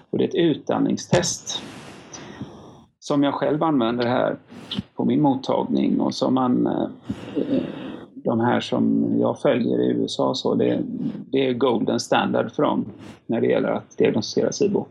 [0.09, 1.63] Och det är ett utandningstest
[2.99, 4.37] som jag själv använder här
[4.95, 6.87] på min mottagning och som man eh,
[8.23, 10.83] de här som jag följer i USA så det,
[11.31, 12.85] det är golden standard för dem
[13.25, 14.85] när det gäller att diagnostisera SIBO.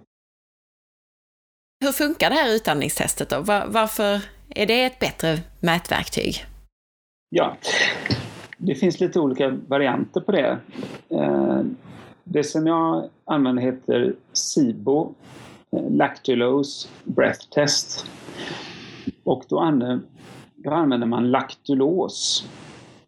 [1.84, 3.40] Hur funkar det här utandningstestet då?
[3.66, 6.34] Varför är det ett bättre mätverktyg?
[7.28, 7.56] Ja,
[8.56, 10.58] det finns lite olika varianter på det.
[11.08, 11.60] Eh,
[12.24, 15.14] det som jag använder heter SIBO,
[15.72, 18.06] eh, Lactulose Breath Test.
[19.24, 20.00] Och då använder,
[20.54, 22.48] då använder man laktulos.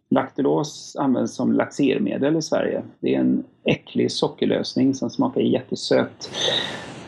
[0.09, 2.83] Laktulos används som laxermedel i Sverige.
[2.99, 6.29] Det är en äcklig sockerlösning som smakar jättesöt.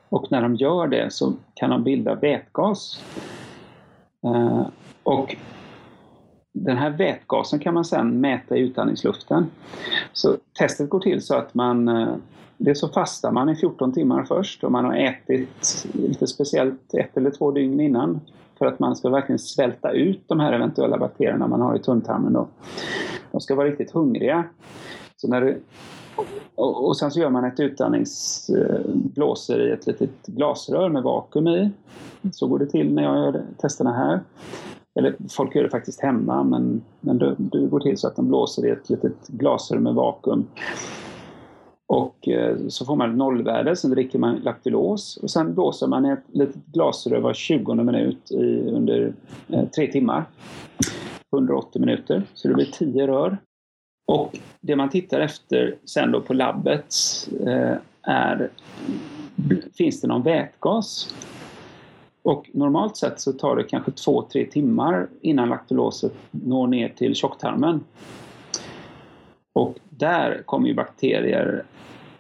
[0.10, 3.04] Och när de gör det så kan de bilda vätgas.
[4.24, 4.68] Eh,
[5.04, 5.36] och
[6.52, 9.46] den här vätgasen kan man sedan mäta i utandningsluften.
[10.14, 12.16] Så testet går till så att man eh,
[12.58, 17.18] det så fastar man i 14 timmar först och man har ätit lite speciellt ett
[17.18, 18.20] eller två dygn innan
[18.62, 22.34] för att man ska verkligen svälta ut de här eventuella bakterierna man har i tunntarmen.
[22.34, 22.48] Då.
[23.32, 24.44] De ska vara riktigt hungriga.
[25.16, 25.62] Så när du,
[26.56, 31.72] och, sen så gör man ett utandningsblåser i ett litet glasrör med vakuum i.
[32.32, 34.20] Så går det till när jag gör testerna här.
[34.96, 38.28] Eller folk gör det faktiskt hemma men, men det, det går till så att de
[38.28, 40.48] blåser i ett litet glasrör med vakuum.
[41.92, 46.06] Och eh, så får man ett nollvärde, sen dricker man laktulos och sen blåser man
[46.06, 49.14] ett litet glasrör var 20 minut i, under
[49.50, 50.26] eh, tre timmar.
[51.34, 53.38] 180 minuter, så det blir 10 rör.
[54.08, 56.96] Och det man tittar efter sen då på labbet
[57.46, 58.50] eh, är
[59.74, 61.16] finns det någon vätgas?
[62.24, 67.84] Och normalt sett så tar det kanske 2-3 timmar innan laktuloset når ner till tjocktarmen.
[69.54, 71.64] Och där kommer ju bakterier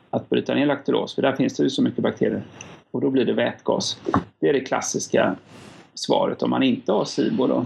[0.09, 2.43] att bryta ner laktulos, för där finns det ju så mycket bakterier.
[2.91, 4.01] Och då blir det vätgas.
[4.39, 5.35] Det är det klassiska
[5.93, 7.47] svaret om man inte har SIBO.
[7.47, 7.65] Då.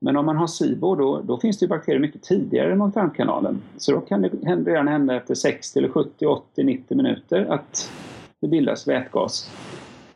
[0.00, 3.62] Men om man har SIBO då, då finns det ju bakterier mycket tidigare i magtarmkanalen.
[3.76, 4.30] Så då kan det
[4.70, 7.92] redan hända efter 60, eller 70, 80, 90 minuter att
[8.40, 9.50] det bildas vätgas.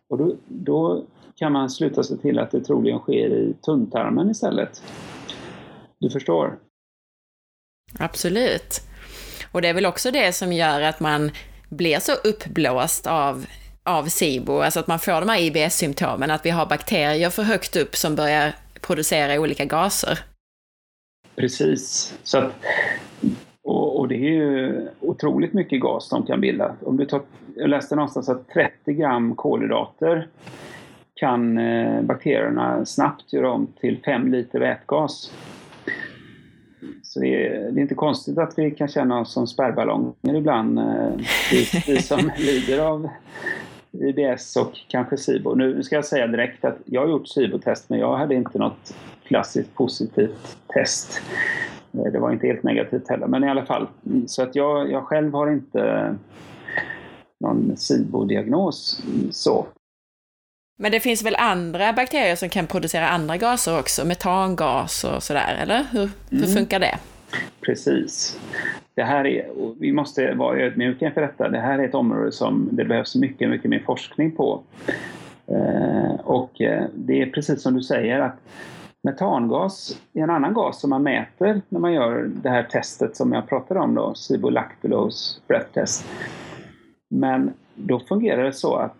[0.08, 1.02] Och då, då
[1.36, 4.82] kan man sluta sig till att det troligen sker i tunntarmen istället.
[5.98, 6.58] Du förstår?
[7.98, 8.80] Absolut.
[9.52, 11.30] Och det är väl också det som gör att man
[11.68, 13.46] blir så uppblåst av,
[13.82, 17.76] av SIBO, alltså att man får de här IBS-symptomen, att vi har bakterier för högt
[17.76, 20.18] upp som börjar producera olika gaser.
[21.36, 22.14] Precis.
[22.22, 22.52] Så att,
[23.62, 26.76] och, och, det är ju otroligt mycket gas de kan bilda.
[26.82, 27.22] Om du tar,
[27.56, 30.28] jag läste någonstans att 30 gram kolhydrater
[31.14, 35.32] kan eh, bakterierna snabbt göra om till 5 liter vätgas.
[37.12, 40.78] Så det är, det är, inte konstigt att vi kan känna oss som spärrballonger ibland,
[40.78, 41.12] eh,
[41.50, 43.08] vi, vi som lider av
[43.92, 45.54] IBS och kanske SIBO.
[45.54, 48.94] Nu ska jag säga direkt att jag har gjort SIBO-test men jag hade inte något
[49.24, 51.20] klassiskt positivt test.
[51.92, 53.86] Eh, det var inte helt negativt heller, men i alla fall.
[54.26, 56.16] Så att jag, jag själv har inte
[57.40, 59.66] någon SIBO-diagnos så.
[60.82, 64.04] Men det finns väl andra bakterier som kan producera andra gaser också?
[64.04, 65.84] Metangas och sådär, eller?
[65.92, 66.50] Hur, hur mm.
[66.50, 66.98] funkar det?
[67.60, 68.38] Precis.
[68.94, 69.46] Det här är,
[69.80, 71.48] vi måste vara ödmjuka inför detta.
[71.48, 74.62] Det här är ett område som det behövs mycket, mycket mer forskning på.
[75.46, 78.36] Eh, och eh, det är precis som du säger att
[79.02, 83.32] metangas är en annan gas som man mäter när man gör det här testet som
[83.32, 86.04] jag pratade om då, Sibolactulose breath test.
[87.10, 88.96] Men då fungerar det så att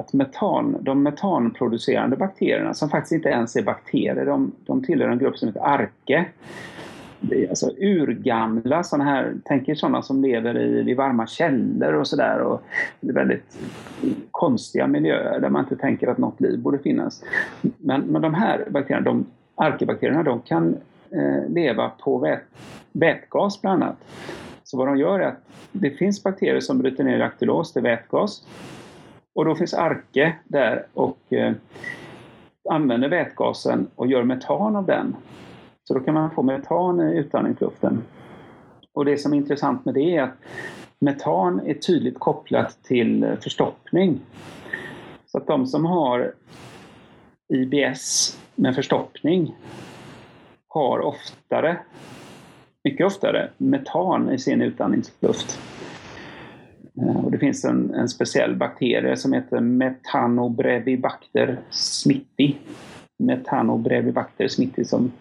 [0.00, 5.18] att metan, de metanproducerande bakterierna, som faktiskt inte ens är bakterier, de, de tillhör en
[5.18, 6.24] grupp som heter arke.
[7.20, 11.94] Det är alltså urgamla sådana här, tänk er sådana som lever i, i varma källor
[11.94, 12.40] och sådär.
[12.40, 12.62] Och
[13.00, 13.58] det är väldigt
[14.30, 17.24] konstiga miljöer där man inte tänker att något liv borde finnas.
[17.60, 20.76] Men, men de här bakterierna, de arkebakterierna, de kan
[21.10, 22.40] eh, leva på vät,
[22.92, 23.96] vätgas bland annat.
[24.64, 28.42] Så vad de gör är att det finns bakterier som bryter ner laktulos till vätgas
[29.34, 31.52] och då finns Arke där och eh,
[32.70, 35.16] använder vätgasen och gör metan av den.
[35.84, 38.02] Så då kan man få metan i utandningsluften.
[38.94, 40.36] Och det som är intressant med det är att
[40.98, 44.20] metan är tydligt kopplat till eh, förstoppning.
[45.26, 46.34] Så att de som har
[47.48, 49.56] IBS med förstoppning
[50.68, 51.78] har oftare,
[52.84, 55.60] mycket oftare, metan i sin utandningsluft.
[57.00, 62.58] Eh, och det finns en, en speciell bakterie som heter Metanobrevibacter smitti.
[63.18, 65.12] Metanobrevibacter smitti som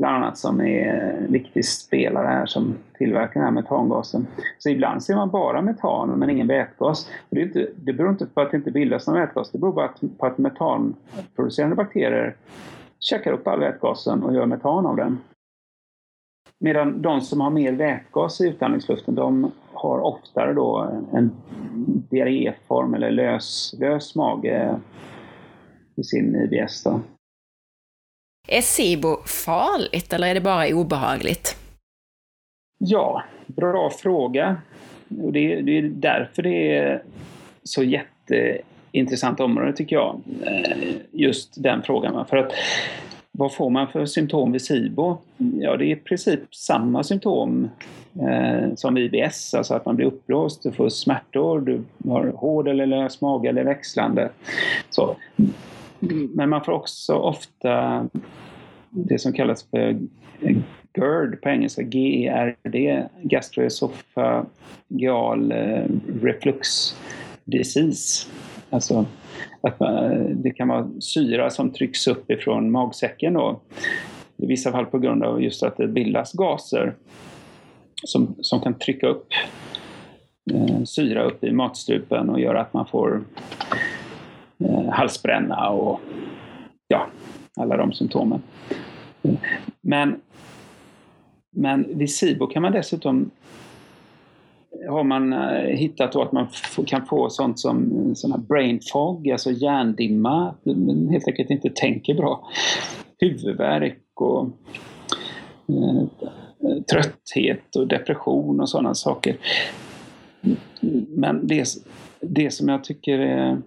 [0.00, 4.26] bland annat som är en viktig spelare här som tillverkar den här metangasen.
[4.58, 7.10] Så ibland ser man bara metan men ingen vätgas.
[7.30, 9.90] Det, inte, det beror inte på att det inte bildas någon vätgas, det beror på
[10.18, 12.36] på att metanproducerande bakterier
[13.00, 15.18] käkar upp all vätgasen och gör metan av den.
[16.60, 21.30] Medan de som har mer vätgas i utandningsluften, de har oftare då en
[22.10, 24.76] diarréform eller lös, lös mage
[25.96, 26.84] i sin IBS.
[26.84, 27.00] Då.
[28.48, 31.56] Är SIBO farligt eller är det bara obehagligt?
[32.78, 34.56] Ja, bra fråga.
[35.22, 37.02] Och det, det är därför det är
[37.62, 38.58] så jätte
[38.92, 40.20] intressant område tycker jag.
[41.12, 42.26] Just den frågan.
[42.26, 42.52] För att
[43.32, 45.16] vad får man för symptom vid SIBO?
[45.36, 47.70] Ja, det är i princip samma symptom
[48.14, 52.68] eh, som vid IBS, alltså att man blir uppblåst, du får smärtor, du har hård
[52.68, 54.30] eller lös mage eller växlande.
[54.90, 55.16] Så.
[56.34, 58.06] Men man får också ofta
[58.90, 60.00] det som kallas för
[60.94, 65.84] GERD på engelska, G-E-R-D, gastroesophageal eh,
[66.22, 66.96] reflux
[67.44, 68.26] disease.
[68.70, 69.06] Alltså
[69.60, 73.60] att man, det kan vara syra som trycks upp ifrån magsäcken då.
[74.36, 76.94] I vissa fall på grund av just att det bildas gaser
[78.04, 79.26] som, som kan trycka upp
[80.52, 83.22] eh, syra upp i matstrupen och göra att man får
[84.58, 86.00] eh, halsbränna och
[86.88, 87.06] ja,
[87.56, 88.42] alla de symptomen.
[89.80, 90.20] Men,
[91.50, 93.30] men vid SIBO kan man dessutom
[94.88, 96.48] har man eh, hittat att man
[96.86, 100.54] kan få sånt som eh, såna brain fog, alltså hjärndimma,
[101.10, 102.48] helt enkelt inte tänker bra.
[103.18, 104.48] Huvudvärk och
[105.68, 106.04] eh,
[106.90, 109.36] trötthet och depression och sådana saker.
[111.08, 111.64] Men det,
[112.20, 113.58] det som jag tycker är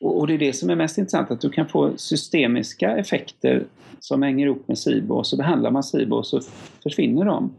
[0.00, 3.64] och det är det som är mest intressant, att du kan få systemiska effekter
[4.00, 6.40] som hänger ihop med SIBO och så behandlar man SIBO och så
[6.82, 7.54] försvinner de.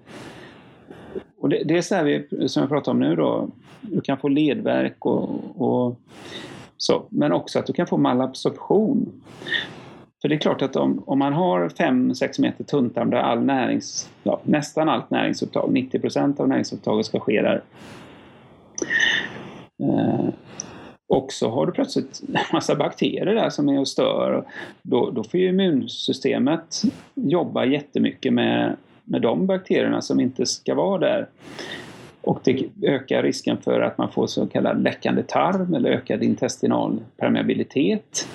[1.46, 3.50] Och det, det är så här vi, som jag pratar om nu då,
[3.82, 6.00] du kan få ledverk och, och
[6.78, 9.22] så, men också att du kan få malabsorption.
[10.22, 14.10] För det är klart att om, om man har 5-6 meter tunntarm där all närings,
[14.24, 17.64] ja, nästan allt näringsupptag, 90 procent av näringsupptaget ska ske där.
[19.84, 20.30] Eh,
[21.08, 24.43] och så har du plötsligt en massa bakterier där som är och stör.
[24.82, 26.82] Då, då får ju immunsystemet
[27.16, 28.76] jobba jättemycket med
[29.06, 31.28] med de bakterierna som inte ska vara där.
[32.22, 36.99] Och det ökar risken för att man får så kallad läckande tarm eller ökad intestinal
[37.18, 38.28] permeabilitet.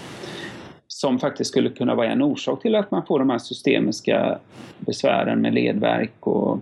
[0.86, 4.38] Som faktiskt skulle kunna vara en orsak till att man får de här systemiska
[4.78, 6.58] besvären med ledvärk och,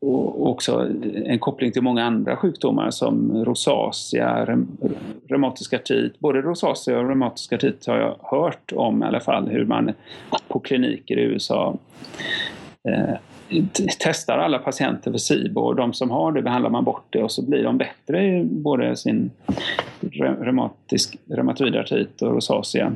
[0.00, 0.88] och också
[1.24, 4.58] en koppling till många andra sjukdomar som rosacea,
[5.28, 6.18] reumatisk artrit.
[6.18, 9.92] Både rosacea och reumatisk artrit har jag hört om i alla fall, hur man
[10.48, 11.76] på kliniker i USA
[13.98, 17.32] testar alla patienter för SIBO och de som har det behandlar man bort det och
[17.32, 19.30] så blir de bättre i både sin
[20.20, 22.92] reumatisk, reumatoid artrit och rosacea.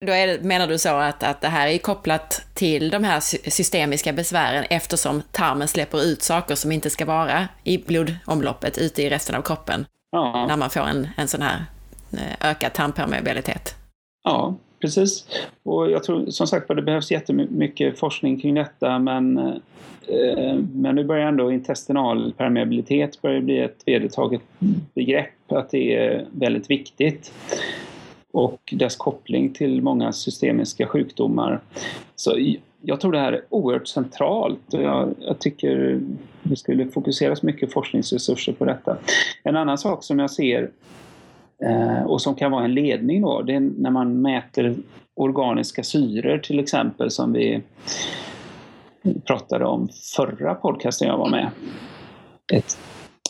[0.00, 4.12] Då det, menar du så att, att det här är kopplat till de här systemiska
[4.12, 9.34] besvären eftersom tarmen släpper ut saker som inte ska vara i blodomloppet ute i resten
[9.34, 9.86] av kroppen?
[10.10, 10.46] Ja.
[10.46, 11.64] När man får en, en sån här
[12.12, 13.74] eh, ökad tarmpermeabilitet?
[14.24, 15.26] Ja, precis.
[15.62, 20.94] Och jag tror som sagt att det behövs jättemycket forskning kring detta men, eh, men
[20.94, 24.42] nu börjar ändå intestinal permeabilitet börjar bli ett vedertaget
[24.94, 27.32] begrepp, att det är väldigt viktigt.
[28.32, 31.60] Och dess koppling till många systemiska sjukdomar.
[32.16, 32.38] Så
[32.82, 36.00] jag tror det här är oerhört centralt och jag, jag tycker
[36.42, 38.96] det skulle fokuseras mycket forskningsresurser på detta.
[39.42, 40.70] En annan sak som jag ser
[42.06, 44.76] och som kan vara en ledning då, det är när man mäter
[45.14, 47.62] organiska syror till exempel som vi
[49.24, 51.50] pratade om förra podcasten jag var med.
[52.52, 52.78] Ett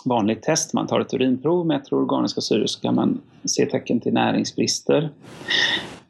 [0.05, 4.13] vanligt test, man tar ett urinprov, mäter organiska syror så kan man se tecken till
[4.13, 5.11] näringsbrister.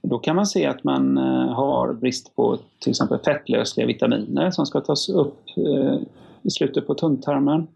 [0.03, 4.67] Då kan man se att man eh, har brist på till exempel fettlösliga vitaminer som
[4.67, 5.95] ska tas upp eh,
[6.43, 7.67] i slutet på tunntarmen.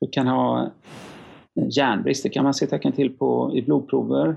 [0.00, 0.70] Du kan ha
[1.54, 4.36] Järnbrist det kan man se tecken till på, i blodprover.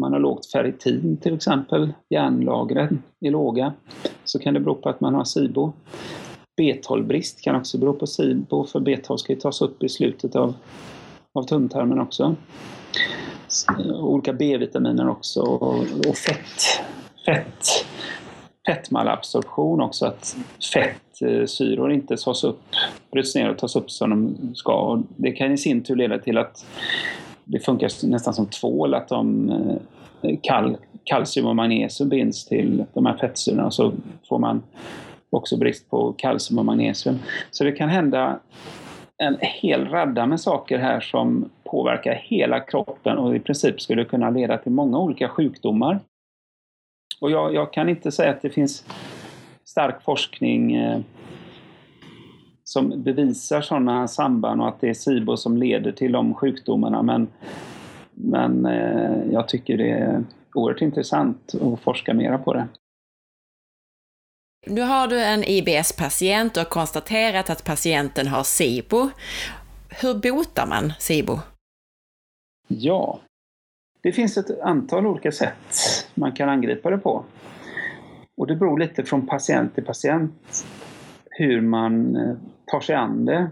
[0.00, 3.72] man har lågt ferritin till exempel, järnlagren är låga,
[4.24, 5.72] så kan det bero på att man har SIBO.
[6.60, 10.54] B12-brist kan också bero på SIBO, för B12 ska ju tas upp i slutet av,
[11.34, 12.36] av tunntarmen också.
[14.00, 15.78] Olika B-vitaminer också och,
[16.08, 16.82] och fett.
[17.26, 17.84] Fett
[18.68, 20.36] fettmalabsorption också, att
[20.72, 22.62] fettsyror eh, inte tas upp,
[23.12, 24.72] bryts ner och tas upp som de ska.
[24.72, 26.66] Och det kan i sin tur leda till att
[27.44, 29.50] det funkar nästan som tvål, att de
[30.22, 33.92] eh, kal kalcium och magnesium binds till de här fettsyrorna och så
[34.28, 34.62] får man
[35.30, 37.18] också brist på kalcium och magnesium.
[37.50, 38.40] Så det kan hända
[39.22, 44.30] en hel radda med saker här som påverkar hela kroppen och i princip skulle kunna
[44.30, 46.00] leda till många olika sjukdomar.
[47.20, 48.84] Och jag, jag, kan inte säga att det finns
[49.64, 51.00] stark forskning eh,
[52.68, 57.02] som bevisar sådana samband och att det är SIBO som leder till de sjukdomarna.
[57.02, 57.28] Men,
[58.14, 62.68] men eh, jag tycker det är oerhört intressant att forska mera på det.
[64.66, 69.10] Nu har du en IBS-patient och konstaterat att patienten har SIBO.
[69.88, 71.38] Hur botar man SIBO?
[72.68, 73.20] Ja,
[74.02, 75.74] det finns ett antal olika sätt
[76.14, 77.24] man kan angripa det på.
[78.36, 80.66] Och det beror lite från patient till patient
[81.38, 82.36] hur man eh,
[82.70, 83.50] tar sig an det.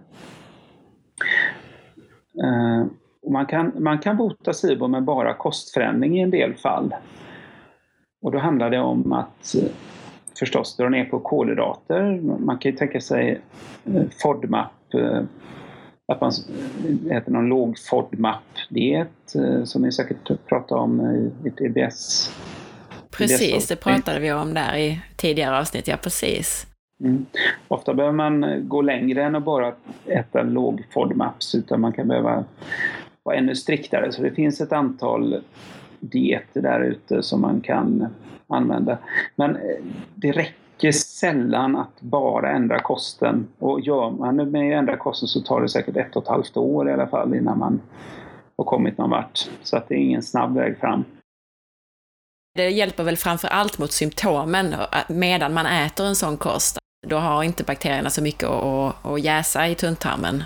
[2.45, 2.87] Eh,
[3.31, 6.95] man kan, man kan bota SIBO med bara kostförändring i en del fall.
[8.23, 9.71] Och då handlar det om att eh,
[10.39, 12.21] förstås dra ner på kolhydrater.
[12.39, 13.41] Man kan ju tänka sig
[14.23, 14.73] FODMAP,
[16.13, 16.33] att man
[17.11, 21.01] äter någon låg FODMAP-diet som ni säkert pratar om
[21.45, 22.33] i ett EBS.
[23.11, 26.67] Precis, det pratade vi om där i tidigare avsnitt, ja precis.
[27.01, 27.27] Mm.
[27.69, 29.73] Ofta behöver man gå längre än att bara
[30.07, 32.45] äta låg FODMAPs utan man kan behöva
[33.23, 34.13] vara ännu striktare.
[34.13, 35.43] Så det finns ett antal
[36.01, 38.07] dieter där ute som man kan
[38.49, 38.99] använda.
[39.37, 39.85] Men eh,
[40.15, 43.49] det räcker sällan att bara ändra kosten.
[43.59, 46.29] Och gör man det med att ändra kosten så tar det säkert ett och ett
[46.29, 47.81] halvt år i alla fall innan man
[48.57, 49.49] har kommit någon vart.
[49.63, 51.05] Så att det är ingen snabb väg fram.
[52.55, 54.79] Det hjälper väl framför allt mot symptomen eh,
[55.09, 56.79] medan man äter en sån kost.
[57.09, 60.45] Då har inte bakterierna så mycket att, att jäsa i tunntarmen.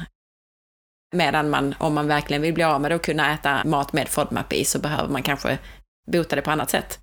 [1.17, 4.09] Medan man, om man verkligen vill bli av med det och kunna äta mat med
[4.09, 5.59] FODMAP i, så behöver man kanske
[6.13, 6.99] bota det på annat sätt.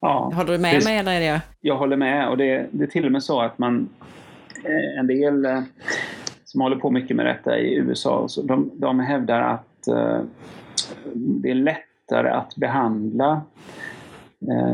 [0.00, 1.76] Ja, håller du med det, mig eller är det jag?
[1.76, 3.88] håller med och det, det är till och med så att man,
[4.64, 5.62] eh, en del eh,
[6.44, 10.20] som håller på mycket med detta i USA, så de, de hävdar att eh,
[11.14, 13.40] det är lättare att behandla eh,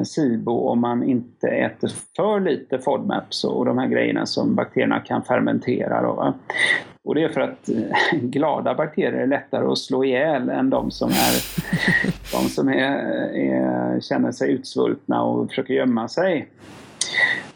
[0.05, 5.23] SIBO om man inte äter för lite FODMAPs och de här grejerna som bakterierna kan
[5.23, 6.03] fermentera.
[6.03, 6.35] Då,
[7.07, 10.91] och det är för att eh, glada bakterier är lättare att slå ihjäl än de
[10.91, 11.43] som, är,
[12.33, 12.99] de som är,
[13.35, 16.49] är, känner sig utsvultna och försöker gömma sig.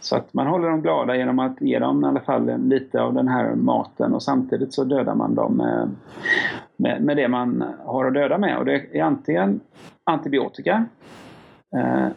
[0.00, 3.14] Så att man håller dem glada genom att ge dem i alla fall lite av
[3.14, 5.90] den här maten och samtidigt så dödar man dem med,
[6.76, 8.58] med, med det man har att döda med.
[8.58, 9.60] Och det är antingen
[10.04, 10.84] antibiotika
[11.76, 12.08] eh,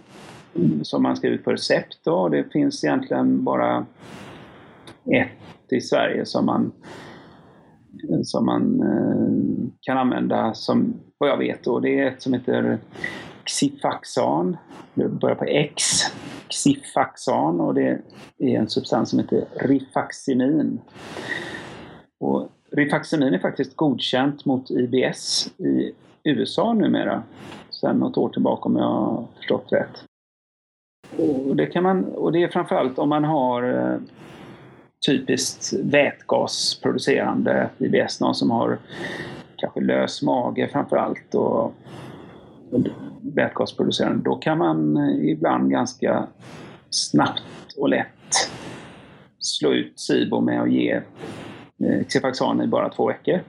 [0.82, 2.00] som man skrivit på recept.
[2.04, 2.30] Då.
[2.30, 3.86] Det finns egentligen bara
[5.12, 6.72] ett i Sverige som man,
[8.24, 11.64] som man eh, kan använda som vad jag vet.
[11.64, 11.80] Då.
[11.80, 12.80] Det är ett som heter
[13.46, 14.58] Xifaxan.
[14.94, 15.84] Det börjar på X.
[16.50, 18.02] Xifaxan och det
[18.38, 20.82] är en substans som heter rifaximin.
[22.20, 25.92] Och rifaximin är faktiskt godkänt mot IBS i
[26.24, 27.24] USA numera
[27.84, 30.06] sedan något år tillbaka om jag har förstått rätt.
[31.48, 34.00] Och det, kan man, och det är framförallt om man har eh,
[35.08, 38.78] typiskt vätgasproducerande IBS, någon som har
[39.56, 41.64] kanske lös mage framförallt och,
[42.72, 42.82] och
[43.22, 46.28] vätgasproducerande, då kan man eh, ibland ganska
[46.90, 48.50] snabbt och lätt
[49.40, 50.92] slå ut SIBO med att ge
[51.84, 53.40] eh, Xifaxan i bara två veckor.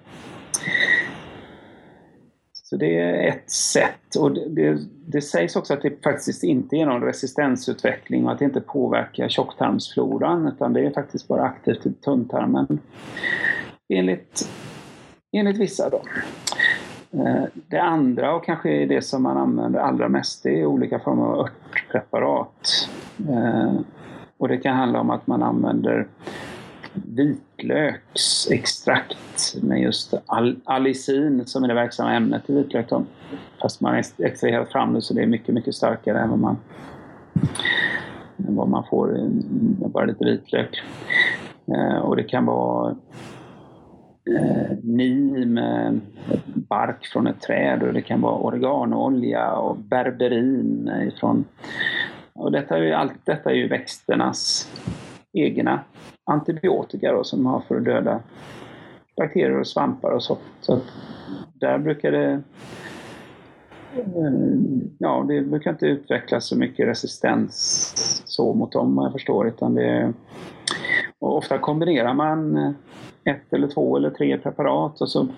[2.74, 4.16] Så det är ett sätt.
[4.18, 8.38] Och det, det, det, sägs också att det faktiskt inte är någon resistensutveckling och att
[8.38, 12.78] det inte påverkar tjocktarmsfloran utan det är faktiskt bara aktivt i tunntarmen.
[13.88, 14.48] Enligt,
[15.32, 16.02] enligt vissa då.
[17.20, 21.26] Eh, det andra och kanske det som man använder allra mest det är olika former
[21.26, 22.88] av örtpreparat.
[23.28, 23.74] Eh,
[24.38, 26.06] och det kan handla om att man använder
[26.94, 32.88] vitlöksextrakt med just al alicin som är det verksamma ämnet i vitlök.
[32.88, 33.04] Då.
[33.62, 36.56] Fast man har extraherat fram det så det är mycket, mycket starkare än vad man,
[38.48, 39.08] än vad man får
[39.80, 40.82] med bara lite vitlök.
[41.66, 42.96] Eh, och det kan vara
[44.30, 45.60] eh, nim,
[46.44, 51.44] bark från ett träd och det kan vara oreganoolja och berberin ifrån
[52.34, 54.70] och detta är ju, allt detta är ju växternas
[55.32, 55.80] egna
[56.24, 58.20] antibiotika då, som man har för att döda
[59.16, 60.38] bakterier och svampar och så.
[60.60, 60.80] Så
[61.54, 62.42] där brukar det
[63.96, 64.32] eh,
[64.98, 69.48] Ja, det brukar inte utvecklas så mycket resistens så mot dem, jag förstår.
[69.48, 70.12] Utan det,
[71.20, 72.56] och ofta kombinerar man
[73.24, 75.28] ett eller två eller tre preparat och så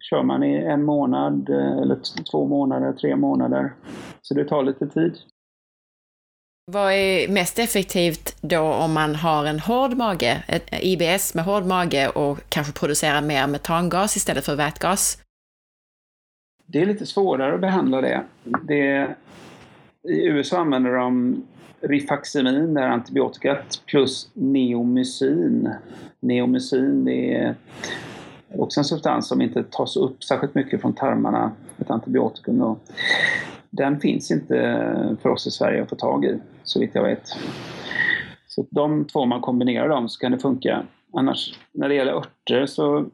[0.00, 1.98] kör man i en månad eh, eller
[2.30, 3.72] två månader, tre månader.
[4.22, 5.14] Så det tar lite tid.
[6.66, 11.66] Vad är mest effektivt då om man har en hård mage, ett IBS med hård
[11.66, 15.18] mage och kanske producerar mer metangas istället för vätgas?
[16.66, 18.24] Det är lite svårare att behandla det.
[18.44, 19.16] det
[20.08, 21.42] I USA använder de
[21.80, 25.70] rifaximin, det här antibiotikat, plus neomycin.
[26.20, 27.54] Neomycin det är
[28.56, 32.58] också en substans som inte tas upp särskilt mycket från tarmarna, ett antibiotikum.
[32.58, 32.78] Då
[33.70, 37.28] den finns inte för oss i Sverige att få tag i, så vitt jag vet.
[38.46, 40.82] Så de två, om man kombinerar dem så kan det funka.
[41.12, 43.04] Annars, när det gäller örter så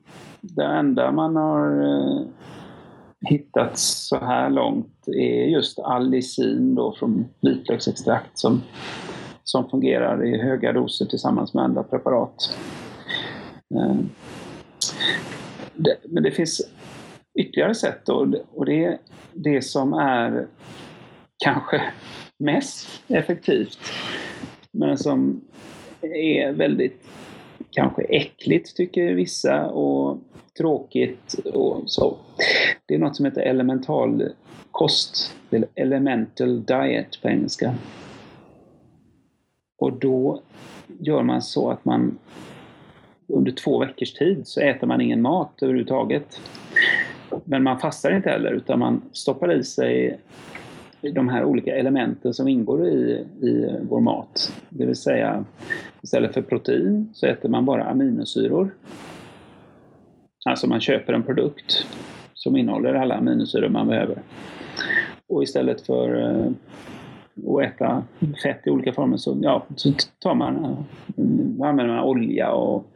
[0.41, 2.27] det enda man har eh,
[3.29, 8.63] hittat så här långt är just allicin då från vitlöksextrakt som,
[9.45, 12.57] som fungerar i höga doser tillsammans med andra preparat.
[13.75, 13.97] Eh,
[15.75, 16.61] det, men det finns
[17.39, 18.99] ytterligare sätt då, och det är
[19.33, 20.47] det som är
[21.45, 21.83] kanske
[22.39, 23.93] mest effektivt
[24.71, 25.41] men som
[26.01, 27.09] är väldigt
[27.71, 30.19] kanske äckligt tycker vissa och
[30.59, 32.17] tråkigt och så.
[32.87, 34.29] Det är något som heter elemental
[34.71, 37.75] kost, eller elemental diet på engelska.
[39.79, 40.43] Och då
[40.99, 42.19] gör man så att man
[43.27, 46.41] under två veckors tid så äter man ingen mat överhuvudtaget.
[47.45, 50.19] Men man fastar inte heller utan man stoppar i sig
[51.01, 54.53] de här olika elementen som ingår i, i vår mat.
[54.69, 55.45] Det vill säga
[56.03, 58.75] istället för protein så äter man bara aminosyror.
[60.45, 61.87] Alltså man köper en produkt
[62.35, 64.19] som innehåller alla aminosyror man behöver.
[65.29, 66.51] Och istället för eh,
[67.47, 68.05] att äta
[68.43, 72.87] fett i olika former så, ja, så tar man, eh, använder man olja och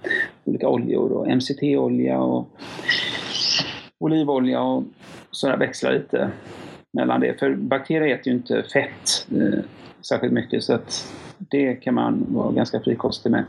[0.44, 2.48] olika oljor och MCT-olja och
[3.98, 4.84] olivolja och
[5.30, 6.30] sådär växlar lite
[6.92, 7.38] mellan det.
[7.38, 9.64] För bakterier äter ju inte fett eh,
[10.08, 13.44] särskilt mycket så att det kan man vara ganska frikostig med.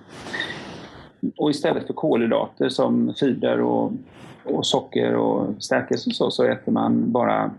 [1.38, 3.92] Och istället för kolhydrater som fibrer och,
[4.44, 7.52] och socker och stärkelse och så, så äter man bara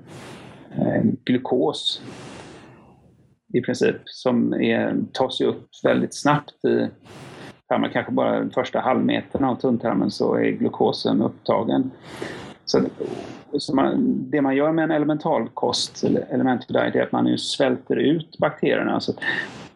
[0.79, 2.03] eh, glukos
[3.55, 6.89] i princip som är, tas ju upp väldigt snabbt i
[7.69, 7.91] tarmen.
[7.93, 11.91] Kanske bara den första halvmetern av tunntarmen så är glukosen upptagen.
[12.65, 12.81] Så,
[13.59, 17.39] så man, det man gör med en elementalkost, eller elemental diet, är att man ju
[17.39, 19.01] svälter ut bakterierna.
[19.01, 19.13] Så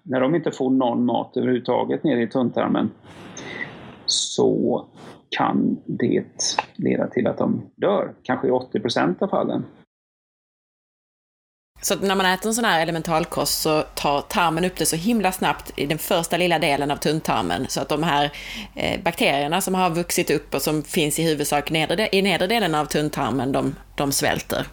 [0.03, 2.91] när de inte får någon mat överhuvudtaget nere i tunntarmen
[4.07, 4.85] så
[5.29, 9.64] kan det leda till att de dör, kanske i 80 procent av fallen.
[11.81, 15.33] Så när man äter en sån här elementalkost så tar tarmen upp det så himla
[15.33, 18.31] snabbt i den första lilla delen av tunntarmen så att de här
[18.74, 22.74] eh, bakterierna som har vuxit upp och som finns i huvudsak nedre, i nedre delen
[22.74, 24.66] av tunntarmen, de, de svälter.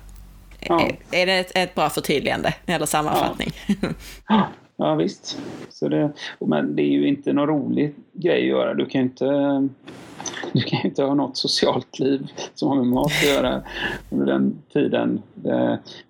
[0.60, 0.82] Ja.
[0.82, 3.52] Är, är det ett, ett, bra förtydligande eller sammanfattning?
[4.28, 4.48] Ja.
[4.76, 5.40] ja, visst.
[5.70, 8.74] Så det, men det är ju inte någon rolig grej att göra.
[8.74, 9.70] Du kan ju inte
[10.54, 13.62] du kan ju inte ha något socialt liv som har med mat att göra
[14.10, 15.22] under den tiden.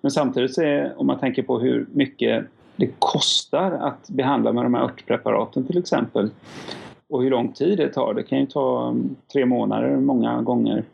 [0.00, 2.46] Men samtidigt så är, om man tänker på hur mycket
[2.76, 6.30] det kostar att behandla med de här örtpreparaten till exempel
[7.08, 8.14] och hur lång tid det tar.
[8.14, 10.84] Det kan ju ta mm, tre månader många gånger.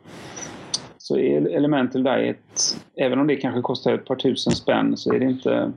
[0.97, 5.25] Så Elemental Diet, även om det kanske kostar ett par tusen spänn så är det
[5.25, 5.71] inte,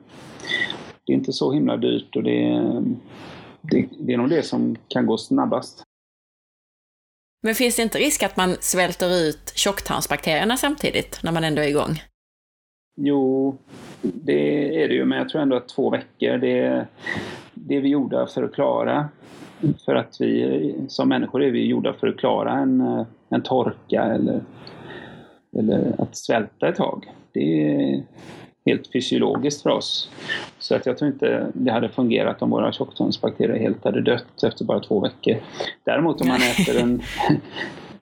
[1.06, 2.72] det är inte så himla dyrt och det,
[3.62, 5.82] det, det är nog det som kan gå snabbast.
[7.42, 11.68] Men finns det inte risk att man svälter ut tjocktarmsbakterierna samtidigt, när man ändå är
[11.68, 12.02] igång?
[12.96, 13.56] Jo,
[14.02, 16.86] det är det ju, men jag tror ändå att två veckor, det,
[17.54, 19.08] det är vi gjorda för att klara.
[19.84, 24.40] För att vi som människor är vi gjorda för att klara en, en torka eller,
[25.58, 27.12] eller att svälta ett tag.
[27.32, 28.02] Det är,
[28.66, 30.10] helt fysiologiskt för oss.
[30.58, 34.64] Så att jag tror inte det hade fungerat om våra tjocktarmsbakterier helt hade dött efter
[34.64, 35.36] bara två veckor.
[35.84, 37.02] Däremot om man äter en,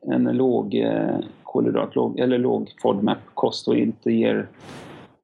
[0.13, 4.49] en låg eh, kolhydrat, låg, eller låg FODMAP-kost och inte ger,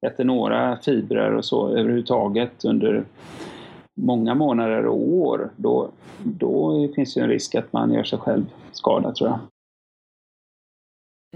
[0.06, 3.04] äter några fibrer och så överhuvudtaget under
[4.00, 8.44] många månader och år, då, då finns det en risk att man gör sig själv
[8.72, 9.38] skada tror jag.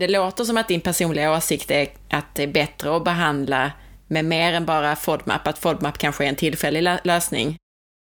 [0.01, 3.73] Det låter som att din personliga åsikt är att det är bättre att behandla
[4.15, 7.57] med mer än bara FODMAP, att FODMAP kanske är en tillfällig lösning.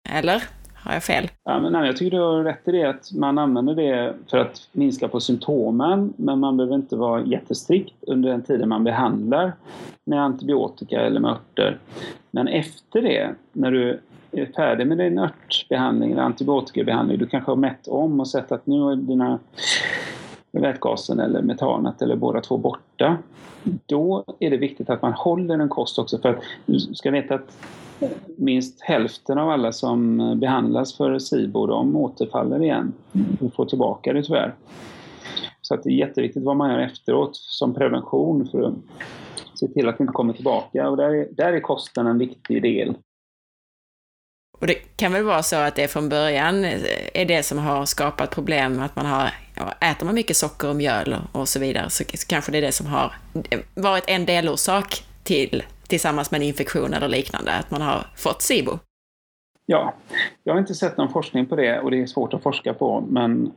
[0.09, 0.43] Eller?
[0.73, 1.29] Har jag fel?
[1.43, 4.37] Ja, men nej, jag tycker du har rätt i det att man använder det för
[4.37, 9.51] att minska på symptomen men man behöver inte vara jättestrikt under den tiden man behandlar
[10.05, 11.77] med antibiotika eller med örter.
[12.31, 13.99] Men efter det, när du
[14.31, 18.67] är färdig med din örtbehandling eller antibiotikabehandling, du kanske har mätt om och sett att
[18.67, 19.39] nu har dina
[20.61, 23.17] vätgasen eller metanet eller båda två borta.
[23.85, 27.35] Då är det viktigt att man håller en kost också för att du ska veta
[27.35, 27.57] att
[28.37, 32.93] minst hälften av alla som behandlas för SIBO de återfaller igen
[33.41, 34.55] och får tillbaka det tyvärr.
[35.61, 38.73] Så att det är jätteviktigt vad man gör efteråt som prevention för att
[39.59, 42.61] se till att det inte kommer tillbaka och där är, där är kosten en viktig
[42.61, 42.95] del.
[44.59, 46.81] Och det kan väl vara så att det från början eh,
[47.13, 50.75] är det som har skapat problem, att man har, ja, äter man mycket socker och
[50.75, 53.13] mjöl och så vidare, så, kanske det är det som har
[53.49, 58.41] eh, varit en delorsak till, tillsammans med en infektion eller liknande, att man har fått
[58.41, 58.79] SIBO.
[59.65, 59.93] Ja,
[60.43, 63.01] jag har inte sett någon forskning på det och det är svårt att forska på,
[63.09, 63.51] men,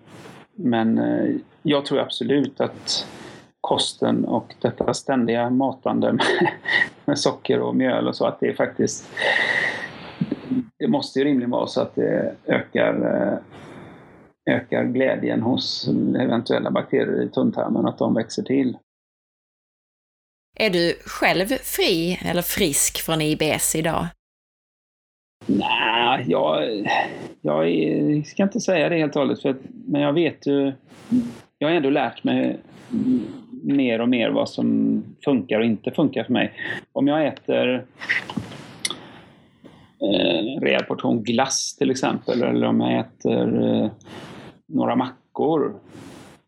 [0.55, 3.07] men eh, jag tror absolut att
[3.61, 6.27] kosten och detta ständiga matande med,
[7.05, 9.09] med socker och mjöl och så att det är faktiskt
[10.79, 15.89] det måste ju rimligen vara så att det ökar, eh, ökar glädjen hos
[16.21, 18.77] eventuella bakterier i tunntarmen, att de växer till.
[20.57, 24.07] Är du själv fri eller frisk från IBS idag?
[25.47, 26.69] Nej, jag,
[27.41, 30.73] jag ska inte säga det helt och hållet, för men jag vet ju...
[31.59, 32.59] Jag har ändå lärt mig
[33.63, 36.53] mer och mer vad som funkar och inte funkar för mig.
[36.93, 37.87] Om jag äter
[40.03, 43.91] eh, rejäl portion glass till exempel, eller om jag äter eh,
[44.67, 45.75] några mackor,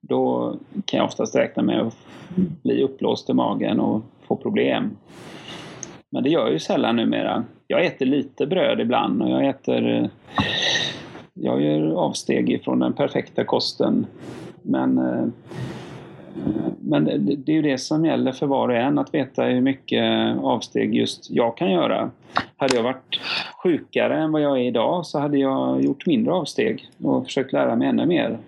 [0.01, 0.55] då
[0.85, 1.97] kan jag oftast räkna med att
[2.63, 4.97] bli uppblåst i magen och få problem.
[6.11, 7.45] Men det gör jag ju sällan numera.
[7.67, 9.89] Jag äter lite bröd ibland och jag äter...
[9.89, 10.07] Eh,
[11.35, 14.07] jag gör avsteg ifrån den perfekta kosten.
[14.63, 15.25] Men, eh,
[16.81, 20.37] men det är ju det som gäller för var och en, att veta hur mycket
[20.39, 22.11] avsteg just jag kan göra.
[22.57, 23.21] Hade jag varit
[23.63, 27.77] sjukare än vad jag är idag så hade jag gjort mindre avsteg och försökt lära
[27.77, 28.39] mig ännu mer.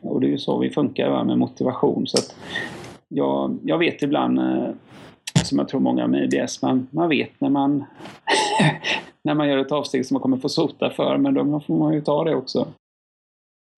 [0.00, 2.06] Och det är ju så vi funkar va, med motivation.
[2.06, 2.36] Så att
[3.08, 4.68] jag, jag vet ibland, eh,
[5.44, 7.84] som jag tror många med IBS, man, man vet när man,
[9.22, 11.94] när man gör ett avsteg som man kommer få sota för, men då får man
[11.94, 12.68] ju ta det också.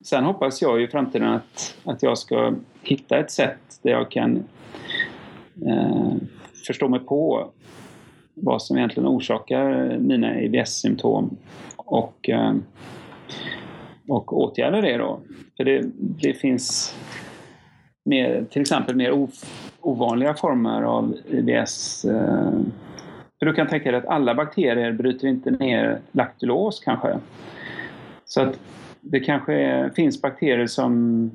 [0.05, 4.11] Sen hoppas jag ju i framtiden att, att jag ska hitta ett sätt där jag
[4.11, 4.45] kan
[5.67, 6.13] eh,
[6.67, 7.51] förstå mig på
[8.43, 11.37] vad som egentligen orsakar mina IBS-symptom
[11.77, 12.55] och, eh,
[14.09, 15.21] och åtgärda det då.
[15.57, 16.97] För det, det finns
[18.05, 19.29] mer, till exempel mer
[19.81, 22.03] ovanliga former av IBS.
[23.39, 27.19] För eh, du kan tänka dig att alla bakterier bryter inte ner laktulos kanske.
[28.25, 28.61] Så att
[29.01, 31.31] det kanske finns bakterier som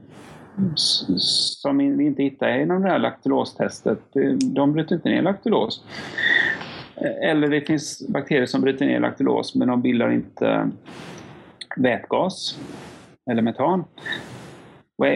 [0.75, 3.99] som vi inte hittar inom det här laktulostestet.
[4.41, 5.83] De bryter inte ner laktulos.
[6.95, 10.69] Eh, eller det finns bakterier som bryter ner laktulos men de bildar inte
[11.77, 12.59] vätgas
[13.31, 13.83] eller metan.
[14.97, 15.07] Och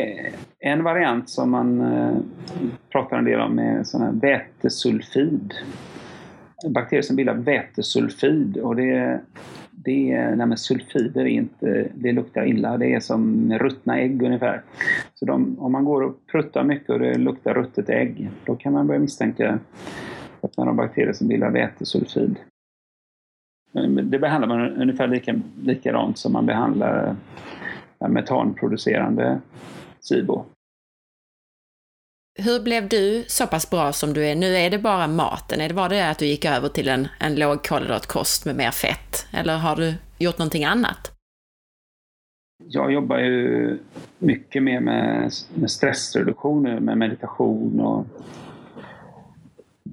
[0.59, 2.17] en variant som man eh,
[2.91, 5.53] pratar en del om är sån här vätesulfid.
[6.69, 9.19] Bakterier som bildar vätesulfid och det,
[9.71, 12.77] det är, nej sulfider är inte, det luktar illa.
[12.77, 14.61] Det är som ruttna ägg ungefär.
[15.13, 18.73] Så de, om man går och pruttar mycket och det luktar ruttet ägg, då kan
[18.73, 19.59] man börja misstänka
[20.47, 22.35] att man har bakterier som bildar vätesulfid.
[24.03, 27.15] Det behandlar man ungefär lika, likadant som man behandlar
[27.99, 29.41] metanproducerande
[29.99, 30.45] SIBO.
[32.39, 34.35] Hur blev du så pass bra som du är?
[34.35, 35.61] Nu är det bara maten.
[35.61, 39.27] Är det bara det att du gick över till en, en lågkolhydratkost med mer fett?
[39.33, 41.11] Eller har du gjort någonting annat?
[42.63, 43.79] Jag jobbar ju
[44.19, 48.05] mycket mer med, med stressreduktion, med meditation och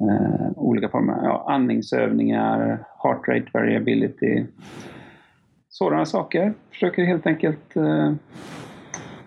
[0.01, 4.45] eh, olika former ja, andningsövningar, heart rate variability.
[5.69, 6.55] Sådana saker.
[6.71, 8.13] Försöker helt enkelt eh,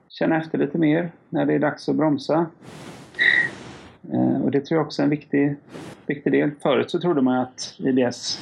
[0.09, 2.45] känna efter lite mer när det är dags att bromsa.
[4.13, 5.55] Eh, och det tror jag också är en viktig,
[6.05, 6.51] viktig del.
[6.61, 8.41] Förut så trodde man att IBS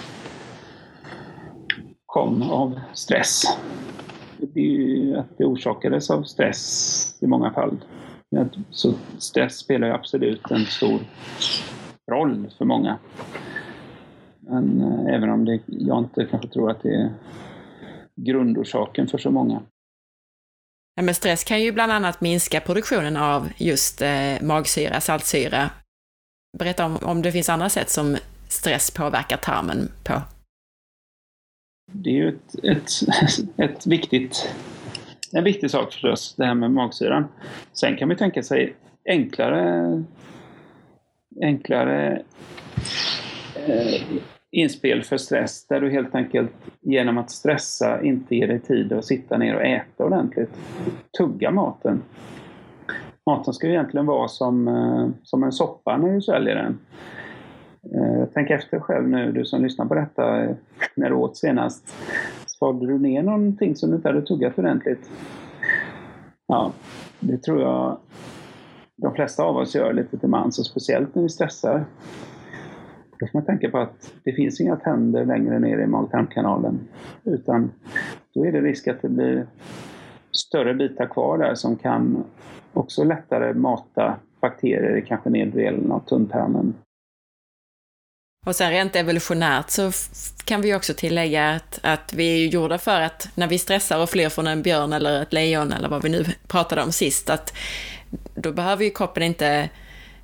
[2.05, 3.43] kom av stress.
[4.37, 7.77] Det är ju att det orsakades av stress i många fall.
[8.69, 10.99] Så stress spelar ju absolut en stor
[12.11, 12.97] roll för många.
[14.39, 17.09] Men eh, även om det, jag inte kanske tror att det är
[18.15, 19.61] grundorsaken för så många.
[20.95, 25.69] Ja, men stress kan ju bland annat minska produktionen av just eh, magsyra, saltsyra.
[26.57, 28.17] Berätta om, om det finns andra sätt som
[28.49, 30.21] stress påverkar tarmen på.
[31.91, 32.89] Det är ju ett, ett,
[33.57, 34.55] ett viktigt,
[35.31, 37.27] en viktig sak förstås, det här med magsyran.
[37.73, 38.75] Sen kan man tänka sig
[39.05, 40.03] enklare,
[41.41, 42.21] enklare
[43.67, 44.01] eh,
[44.51, 49.05] inspel för stress där du helt enkelt genom att stressa inte ger dig tid att
[49.05, 50.49] sitta ner och äta ordentligt.
[51.17, 52.01] Tugga maten.
[53.25, 56.79] Maten ska ju egentligen vara som, eh, som en soppa när du sväljer den.
[57.93, 60.55] Eh, tänk efter själv nu, du som lyssnar på detta, eh,
[60.95, 61.95] när du åt senast.
[62.45, 65.09] Svalde du ner någonting som du inte hade tuggat ordentligt?
[66.47, 66.71] Ja,
[67.19, 67.97] det tror jag
[68.97, 71.85] de flesta av oss gör lite till mans och speciellt när vi stressar.
[73.19, 76.79] Då får man tänka på att det finns inga tänder längre ner i mag-tarmkanalen.
[77.23, 77.71] Utan
[78.33, 79.47] då är det risk att det blir
[80.31, 82.23] större bitar kvar där som kan
[82.73, 86.73] också lättare mata bakterier i kanske nedre delen av tunntarmen.
[88.45, 89.91] Och sen rent evolutionärt så
[90.45, 94.09] kan vi också tillägga att, att vi är gjorda för att när vi stressar och
[94.09, 97.53] flyr från en björn eller ett lejon eller vad vi nu pratade om sist, att
[98.35, 99.69] då behöver ju kroppen inte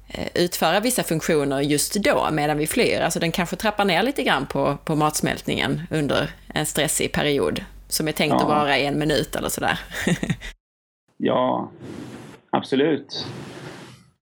[0.08, 3.02] eh, utföra vissa funktioner just då medan vi flyr.
[3.02, 8.08] Alltså den kanske trappar ner lite grann på, på matsmältningen under en stressig period som
[8.08, 8.42] är tänkt ja.
[8.42, 9.80] att vara en minut eller sådär.
[11.18, 11.72] ja,
[12.50, 13.28] absolut.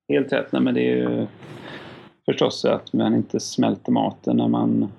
[0.10, 0.52] Helt rätt.
[0.52, 1.28] Nej, men det är ju
[2.26, 4.92] förstås att man inte smälter maten när man,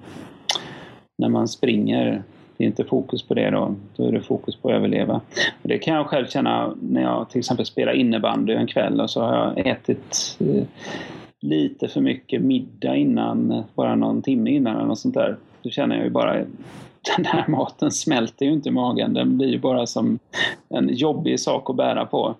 [1.18, 2.22] när man springer.
[2.60, 3.74] Det är inte fokus på det då.
[3.96, 5.20] Då är det fokus på att överleva.
[5.62, 9.10] Och det kan jag själv känna när jag till exempel spelar innebandy en kväll och
[9.10, 10.64] så har jag ätit eh,
[11.40, 15.36] lite för mycket middag innan, bara någon timme innan eller något sånt där.
[15.62, 16.34] Då känner jag ju bara
[17.16, 19.14] den här maten smälter ju inte i magen.
[19.14, 20.18] Den blir ju bara som
[20.68, 22.34] en jobbig sak att bära på.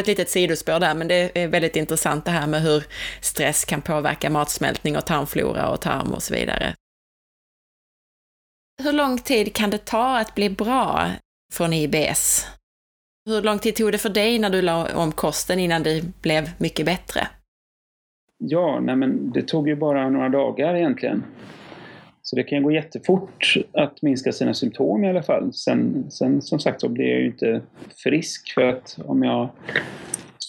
[0.00, 2.84] Ett litet sidospår där, men det är väldigt intressant det här med hur
[3.20, 6.74] stress kan påverka matsmältning och tarmflora och tarm och så vidare.
[8.82, 11.10] Hur lång tid kan det ta att bli bra
[11.52, 12.46] från IBS?
[13.26, 16.50] Hur lång tid tog det för dig när du la om kosten innan det blev
[16.58, 17.28] mycket bättre?
[18.38, 21.24] Ja, nej men det tog ju bara några dagar egentligen.
[22.22, 25.52] Så det kan gå jättefort att minska sina symptom i alla fall.
[25.52, 27.62] Sen, sen som sagt så blir jag ju inte
[27.96, 29.48] frisk för att om jag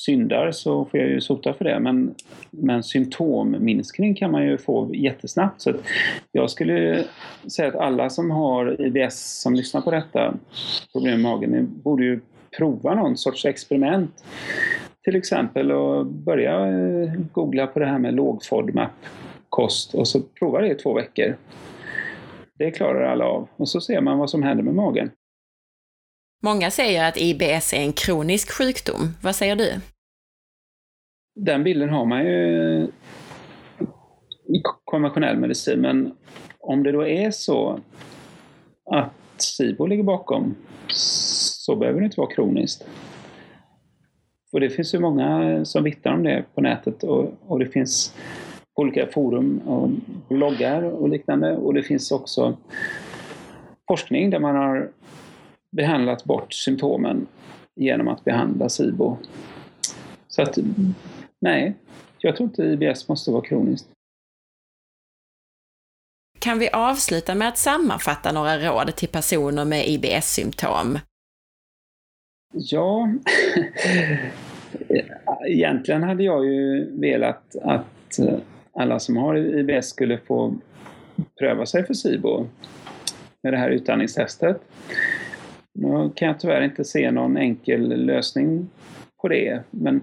[0.06, 1.80] syndar så får jag ju sota för det.
[1.80, 2.16] Men,
[2.50, 5.62] men symptomminskning kan man ju få jättesnabbt.
[5.62, 5.74] Så
[6.32, 7.04] jag skulle
[7.56, 10.34] säga att alla som har IBS som lyssnar på detta
[10.92, 12.20] problem med magen ni borde ju
[12.58, 14.24] prova någon sorts experiment.
[15.04, 20.62] Till exempel att börja eh, googla på det här med låg FODMAP-kost och så prova
[20.62, 21.36] det i två veckor.
[22.58, 23.48] Det klarar alla av.
[23.56, 25.12] Och så ser man vad som händer med magen.
[26.46, 29.16] Många säger att IBS är en kronisk sjukdom.
[29.22, 29.72] Vad säger du?
[31.36, 32.88] Den bilden har man ju
[34.48, 36.16] i konventionell medicin, men
[36.60, 37.80] om det då är så
[38.92, 40.56] att SIBO ligger bakom
[40.88, 42.88] så behöver det inte vara kroniskt.
[44.52, 48.16] Och det finns ju många som vittnar om det på nätet och, och det finns
[48.76, 49.90] olika forum och
[50.30, 51.56] bloggar och liknande.
[51.56, 52.58] Och det finns också
[53.88, 54.92] forskning där man har
[55.74, 57.28] behandlat bort symptomen
[57.76, 59.18] genom att behandla SIBO.
[60.28, 60.58] Så att
[61.42, 61.74] nej,
[62.18, 63.88] jag tror inte IBS måste vara kroniskt.
[66.40, 71.00] Kan vi avsluta med att sammanfatta några råd till personer med IBS-symptom?
[72.54, 73.10] Ja,
[75.48, 78.20] egentligen hade jag ju velat att
[78.74, 80.56] alla som har IBS skulle få
[81.40, 82.48] pröva sig för SIBO
[83.44, 84.62] med det här utandningstestet.
[85.74, 88.70] Nu kan jag tyvärr inte se någon enkel lösning
[89.22, 90.02] på det, men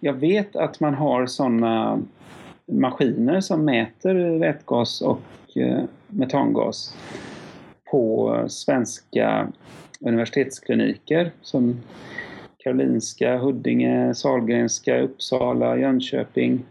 [0.00, 2.02] jag vet att man har sådana
[2.66, 5.20] maskiner som mäter vätgas och
[5.56, 6.96] eh, metangas
[7.90, 9.48] på svenska
[10.00, 11.80] universitetskliniker som
[12.58, 16.64] Karolinska, Huddinge, Salgrenska, Uppsala, Jönköping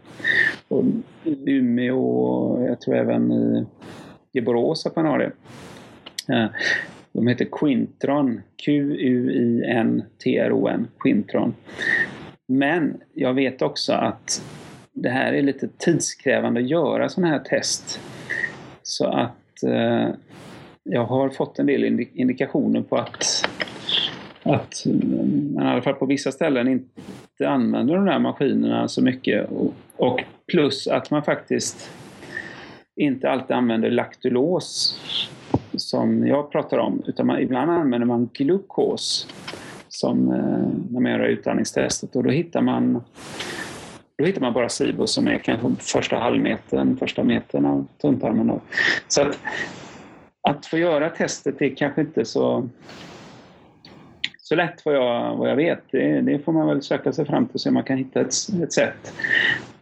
[0.68, 0.84] och
[1.24, 3.66] Umeå och jag tror även i,
[4.32, 5.32] i Borås att man har det.
[7.14, 9.98] De heter Quintron, Q-U-I-N-T-R-O-N,
[10.98, 11.54] Quintron.
[12.48, 14.42] Men jag vet också att
[14.92, 18.00] det här är lite tidskrävande att göra sådana här test.
[18.82, 20.08] Så att eh,
[20.82, 21.84] jag har fått en del
[22.14, 23.48] indikationer på att
[24.42, 29.48] att man i alla fall på vissa ställen inte använder de där maskinerna så mycket.
[29.96, 31.90] Och plus att man faktiskt
[32.96, 34.98] inte alltid använder laktulos
[35.78, 39.28] som jag pratar om, utan man, ibland använder man glukos
[39.88, 43.02] som, eh, när man gör utandningstestet och då hittar man
[44.18, 48.60] då hittar man bara SIBO som är kanske första halvmetern, första metern av tunntarmen.
[49.08, 49.38] Så att,
[50.40, 52.68] att få göra testet är kanske inte så
[54.44, 55.82] så lätt vad jag, vad jag vet.
[55.90, 58.72] Det, det, får man väl söka sig fram till så man kan hitta ett, ett
[58.72, 59.14] sätt.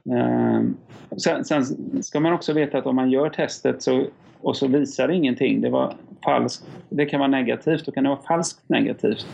[0.05, 0.77] Um,
[1.17, 1.65] sen, sen,
[2.03, 4.07] ska man också veta att om man gör testet så,
[4.43, 8.11] och så visar det ingenting, det, var falskt, det kan vara negativt, då kan det
[8.11, 9.27] vara falskt negativt.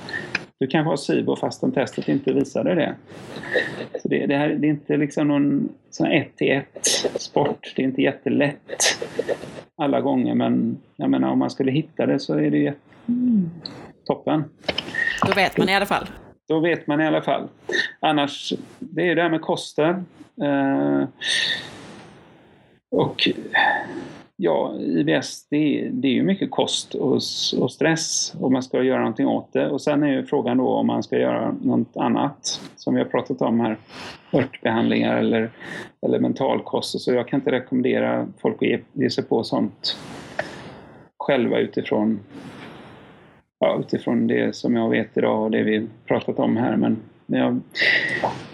[0.61, 2.95] Du kan ha SIBO fastän testet inte visade det.
[4.03, 6.87] Så det, det, här, det är inte liksom någon sån ett till ett
[7.21, 7.73] sport.
[7.77, 8.99] Det är inte jättelätt
[9.77, 12.79] alla gånger men jag menar om man skulle hitta det så är det jätte...
[14.05, 14.45] toppen.
[15.27, 16.07] Då vet man i alla fall.
[16.49, 17.49] Då vet man i alla fall.
[18.01, 20.07] Annars, det är ju det här med kosten.
[20.43, 21.09] Eh,
[22.91, 23.29] och
[24.41, 27.21] ja, IBS det är, det är ju mycket kost och,
[27.61, 29.71] och, stress och man ska göra någonting åt det.
[29.71, 33.09] Och sen är ju frågan då om man ska göra något annat som vi har
[33.09, 33.79] pratat om här.
[34.33, 35.51] Örtbehandlingar eller,
[36.07, 37.01] eller mentalkost.
[37.01, 39.97] Så jag kan inte rekommendera folk att ge, ge sig på sånt
[41.19, 42.21] själva utifrån
[43.59, 46.77] ja, utifrån det som jag vet idag och det vi pratat om här.
[46.77, 47.61] Men jag,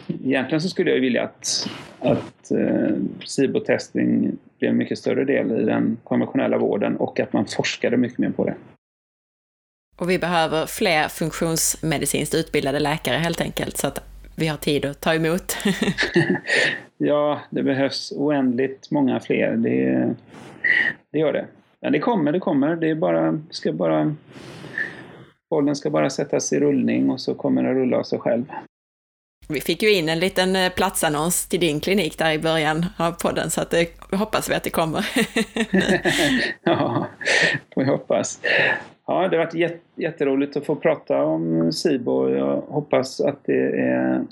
[0.08, 5.64] egentligen så skulle jag vilja att, att eh, SIBO-testing blir en mycket större del i
[5.64, 8.54] den konventionella vården och att man forskade mycket mer på det.
[9.96, 14.02] Och vi behöver fler funktionsmedicinskt utbildade läkare helt enkelt, så att
[14.36, 15.56] vi har tid att ta emot.
[16.98, 19.56] ja, det behövs oändligt många fler.
[19.56, 20.14] Det,
[21.12, 21.46] det gör det.
[21.80, 22.76] Men det kommer, det kommer.
[22.76, 24.14] Det är bara, ska bara...
[25.50, 28.44] Bollen ska bara sättas i rullning och så kommer den rulla av sig själv.
[29.48, 33.12] Vi fick ju in en liten eh, platsannons till din klinik där i början av
[33.12, 35.06] podden, så att eh, det hoppas vi att det kommer.
[36.62, 37.06] ja,
[37.74, 38.40] får vi hoppas.
[39.06, 42.30] Ja, det har varit jätteroligt att få prata om SIBO.
[42.30, 44.24] Jag hoppas att det är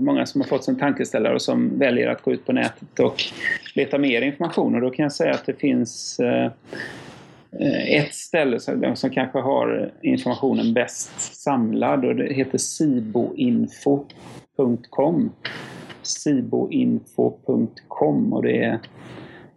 [0.00, 3.22] många som har fått sin tankeställare och som väljer att gå ut på nätet och
[3.74, 4.74] leta mer information.
[4.74, 6.50] Och då kan jag säga att det finns eh,
[7.52, 14.10] Eh, ett ställe som, som kanske har informationen bäst samlad och det heter siboinfo.com
[16.08, 17.52] siboinfo.com
[18.32, 18.80] och det är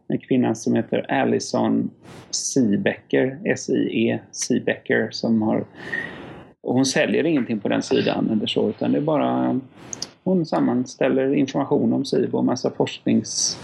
[0.07, 1.89] en kvinna som heter Alison
[2.31, 5.65] Siebecker, S-I-E Siebecker, som har...
[6.63, 9.59] Och hon säljer ingenting på den sidan eller så, utan det är bara...
[10.23, 13.59] Hon sammanställer information om SIBO och massa forsknings...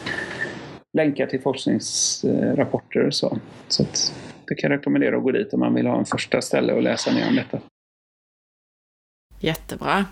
[0.97, 3.37] Länkar till forskningsrapporter och så.
[3.67, 4.13] Så att
[4.47, 6.83] det kan jag rekommendera att gå dit om man vill ha en första ställe att
[6.83, 7.59] läsa mer om detta.
[9.39, 10.05] Jättebra.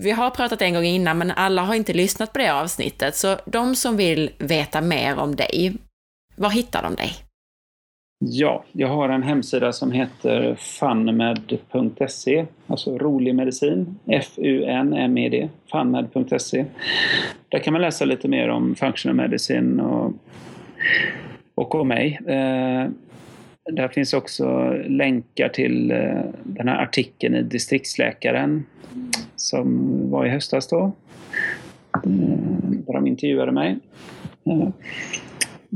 [0.00, 3.36] Vi har pratat en gång innan, men alla har inte lyssnat på det avsnittet, så
[3.46, 5.76] de som vill veta mer om dig,
[6.36, 7.12] var hittar de dig?
[8.24, 16.64] Ja, jag har en hemsida som heter funmed.se, alltså rolig medicin, F-U-N-M-E-D, funmed.se.
[17.48, 20.12] Där kan man läsa lite mer om functional medicine och,
[21.54, 22.18] och om mig.
[22.26, 22.90] Eh,
[23.72, 28.64] där finns också länkar till eh, den här artikeln i Distriktsläkaren
[29.36, 30.92] som var i höstas då.
[31.94, 32.10] Eh,
[32.86, 33.78] där de intervjuade mig.
[34.46, 34.68] Eh,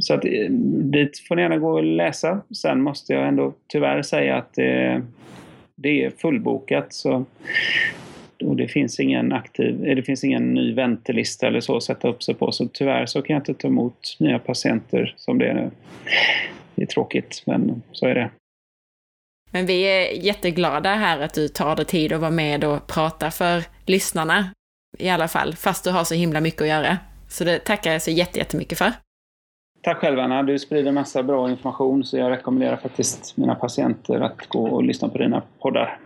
[0.01, 0.51] så att eh,
[0.91, 2.41] dit får ni gärna gå och läsa.
[2.57, 5.03] Sen måste jag ändå tyvärr säga att det,
[5.77, 6.93] det är fullbokat.
[6.93, 7.25] Så,
[8.63, 12.35] det finns ingen aktiv, det finns ingen ny väntelista eller så att sätta upp sig
[12.35, 12.53] på.
[12.53, 15.71] Så tyvärr så kan jag inte ta emot nya patienter som det är nu.
[16.75, 18.31] Det är tråkigt, men så är det.
[19.51, 23.31] Men vi är jätteglada här att du tar dig tid att vara med och prata
[23.31, 24.51] för lyssnarna.
[24.99, 26.99] I alla fall, fast du har så himla mycket att göra.
[27.29, 28.93] Så det tackar jag så jättemycket för.
[29.83, 34.47] Tack själv Anna, du sprider massa bra information så jag rekommenderar faktiskt mina patienter att
[34.47, 35.99] gå och lyssna på dina poddar.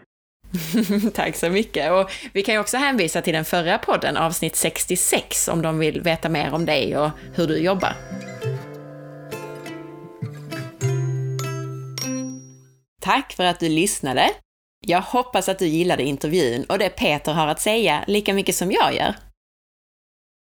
[1.14, 1.92] Tack så mycket.
[1.92, 6.00] Och vi kan ju också hänvisa till den förra podden, avsnitt 66, om de vill
[6.00, 7.92] veta mer om dig och hur du jobbar.
[13.00, 14.30] Tack för att du lyssnade.
[14.86, 18.72] Jag hoppas att du gillade intervjun och det Peter har att säga lika mycket som
[18.72, 19.14] jag gör.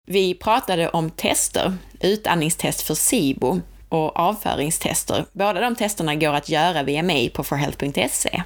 [0.07, 5.25] Vi pratade om tester, utandningstest för SIBO och avföringstester.
[5.31, 8.43] Båda de testerna går att göra via mig på forhealth.se.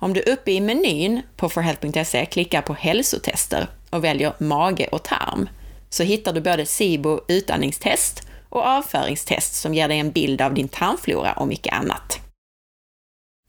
[0.00, 5.48] Om du uppe i menyn på forhealth.se klickar på hälsotester och väljer mage och tarm
[5.88, 10.68] så hittar du både SIBO utandningstest och avföringstest som ger dig en bild av din
[10.68, 12.20] tarmflora och mycket annat.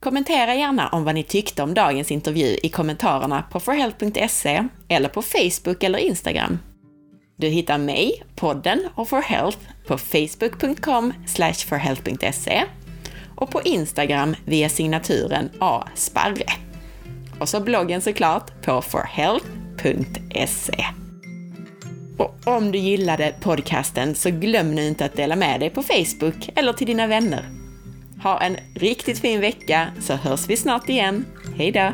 [0.01, 5.21] Kommentera gärna om vad ni tyckte om dagens intervju i kommentarerna på forhealth.se eller på
[5.21, 6.59] Facebook eller Instagram.
[7.35, 11.13] Du hittar mig, podden och For Health på facebook.com
[11.67, 12.63] forhealth.se
[13.38, 16.51] och på Instagram via signaturen asparre.
[17.39, 20.85] Och så bloggen såklart på forhealth.se.
[22.17, 26.49] Och om du gillade podcasten så glöm nu inte att dela med dig på Facebook
[26.55, 27.45] eller till dina vänner.
[28.23, 31.25] Ha en riktigt fin vecka så hörs vi snart igen.
[31.57, 31.91] Hejdå!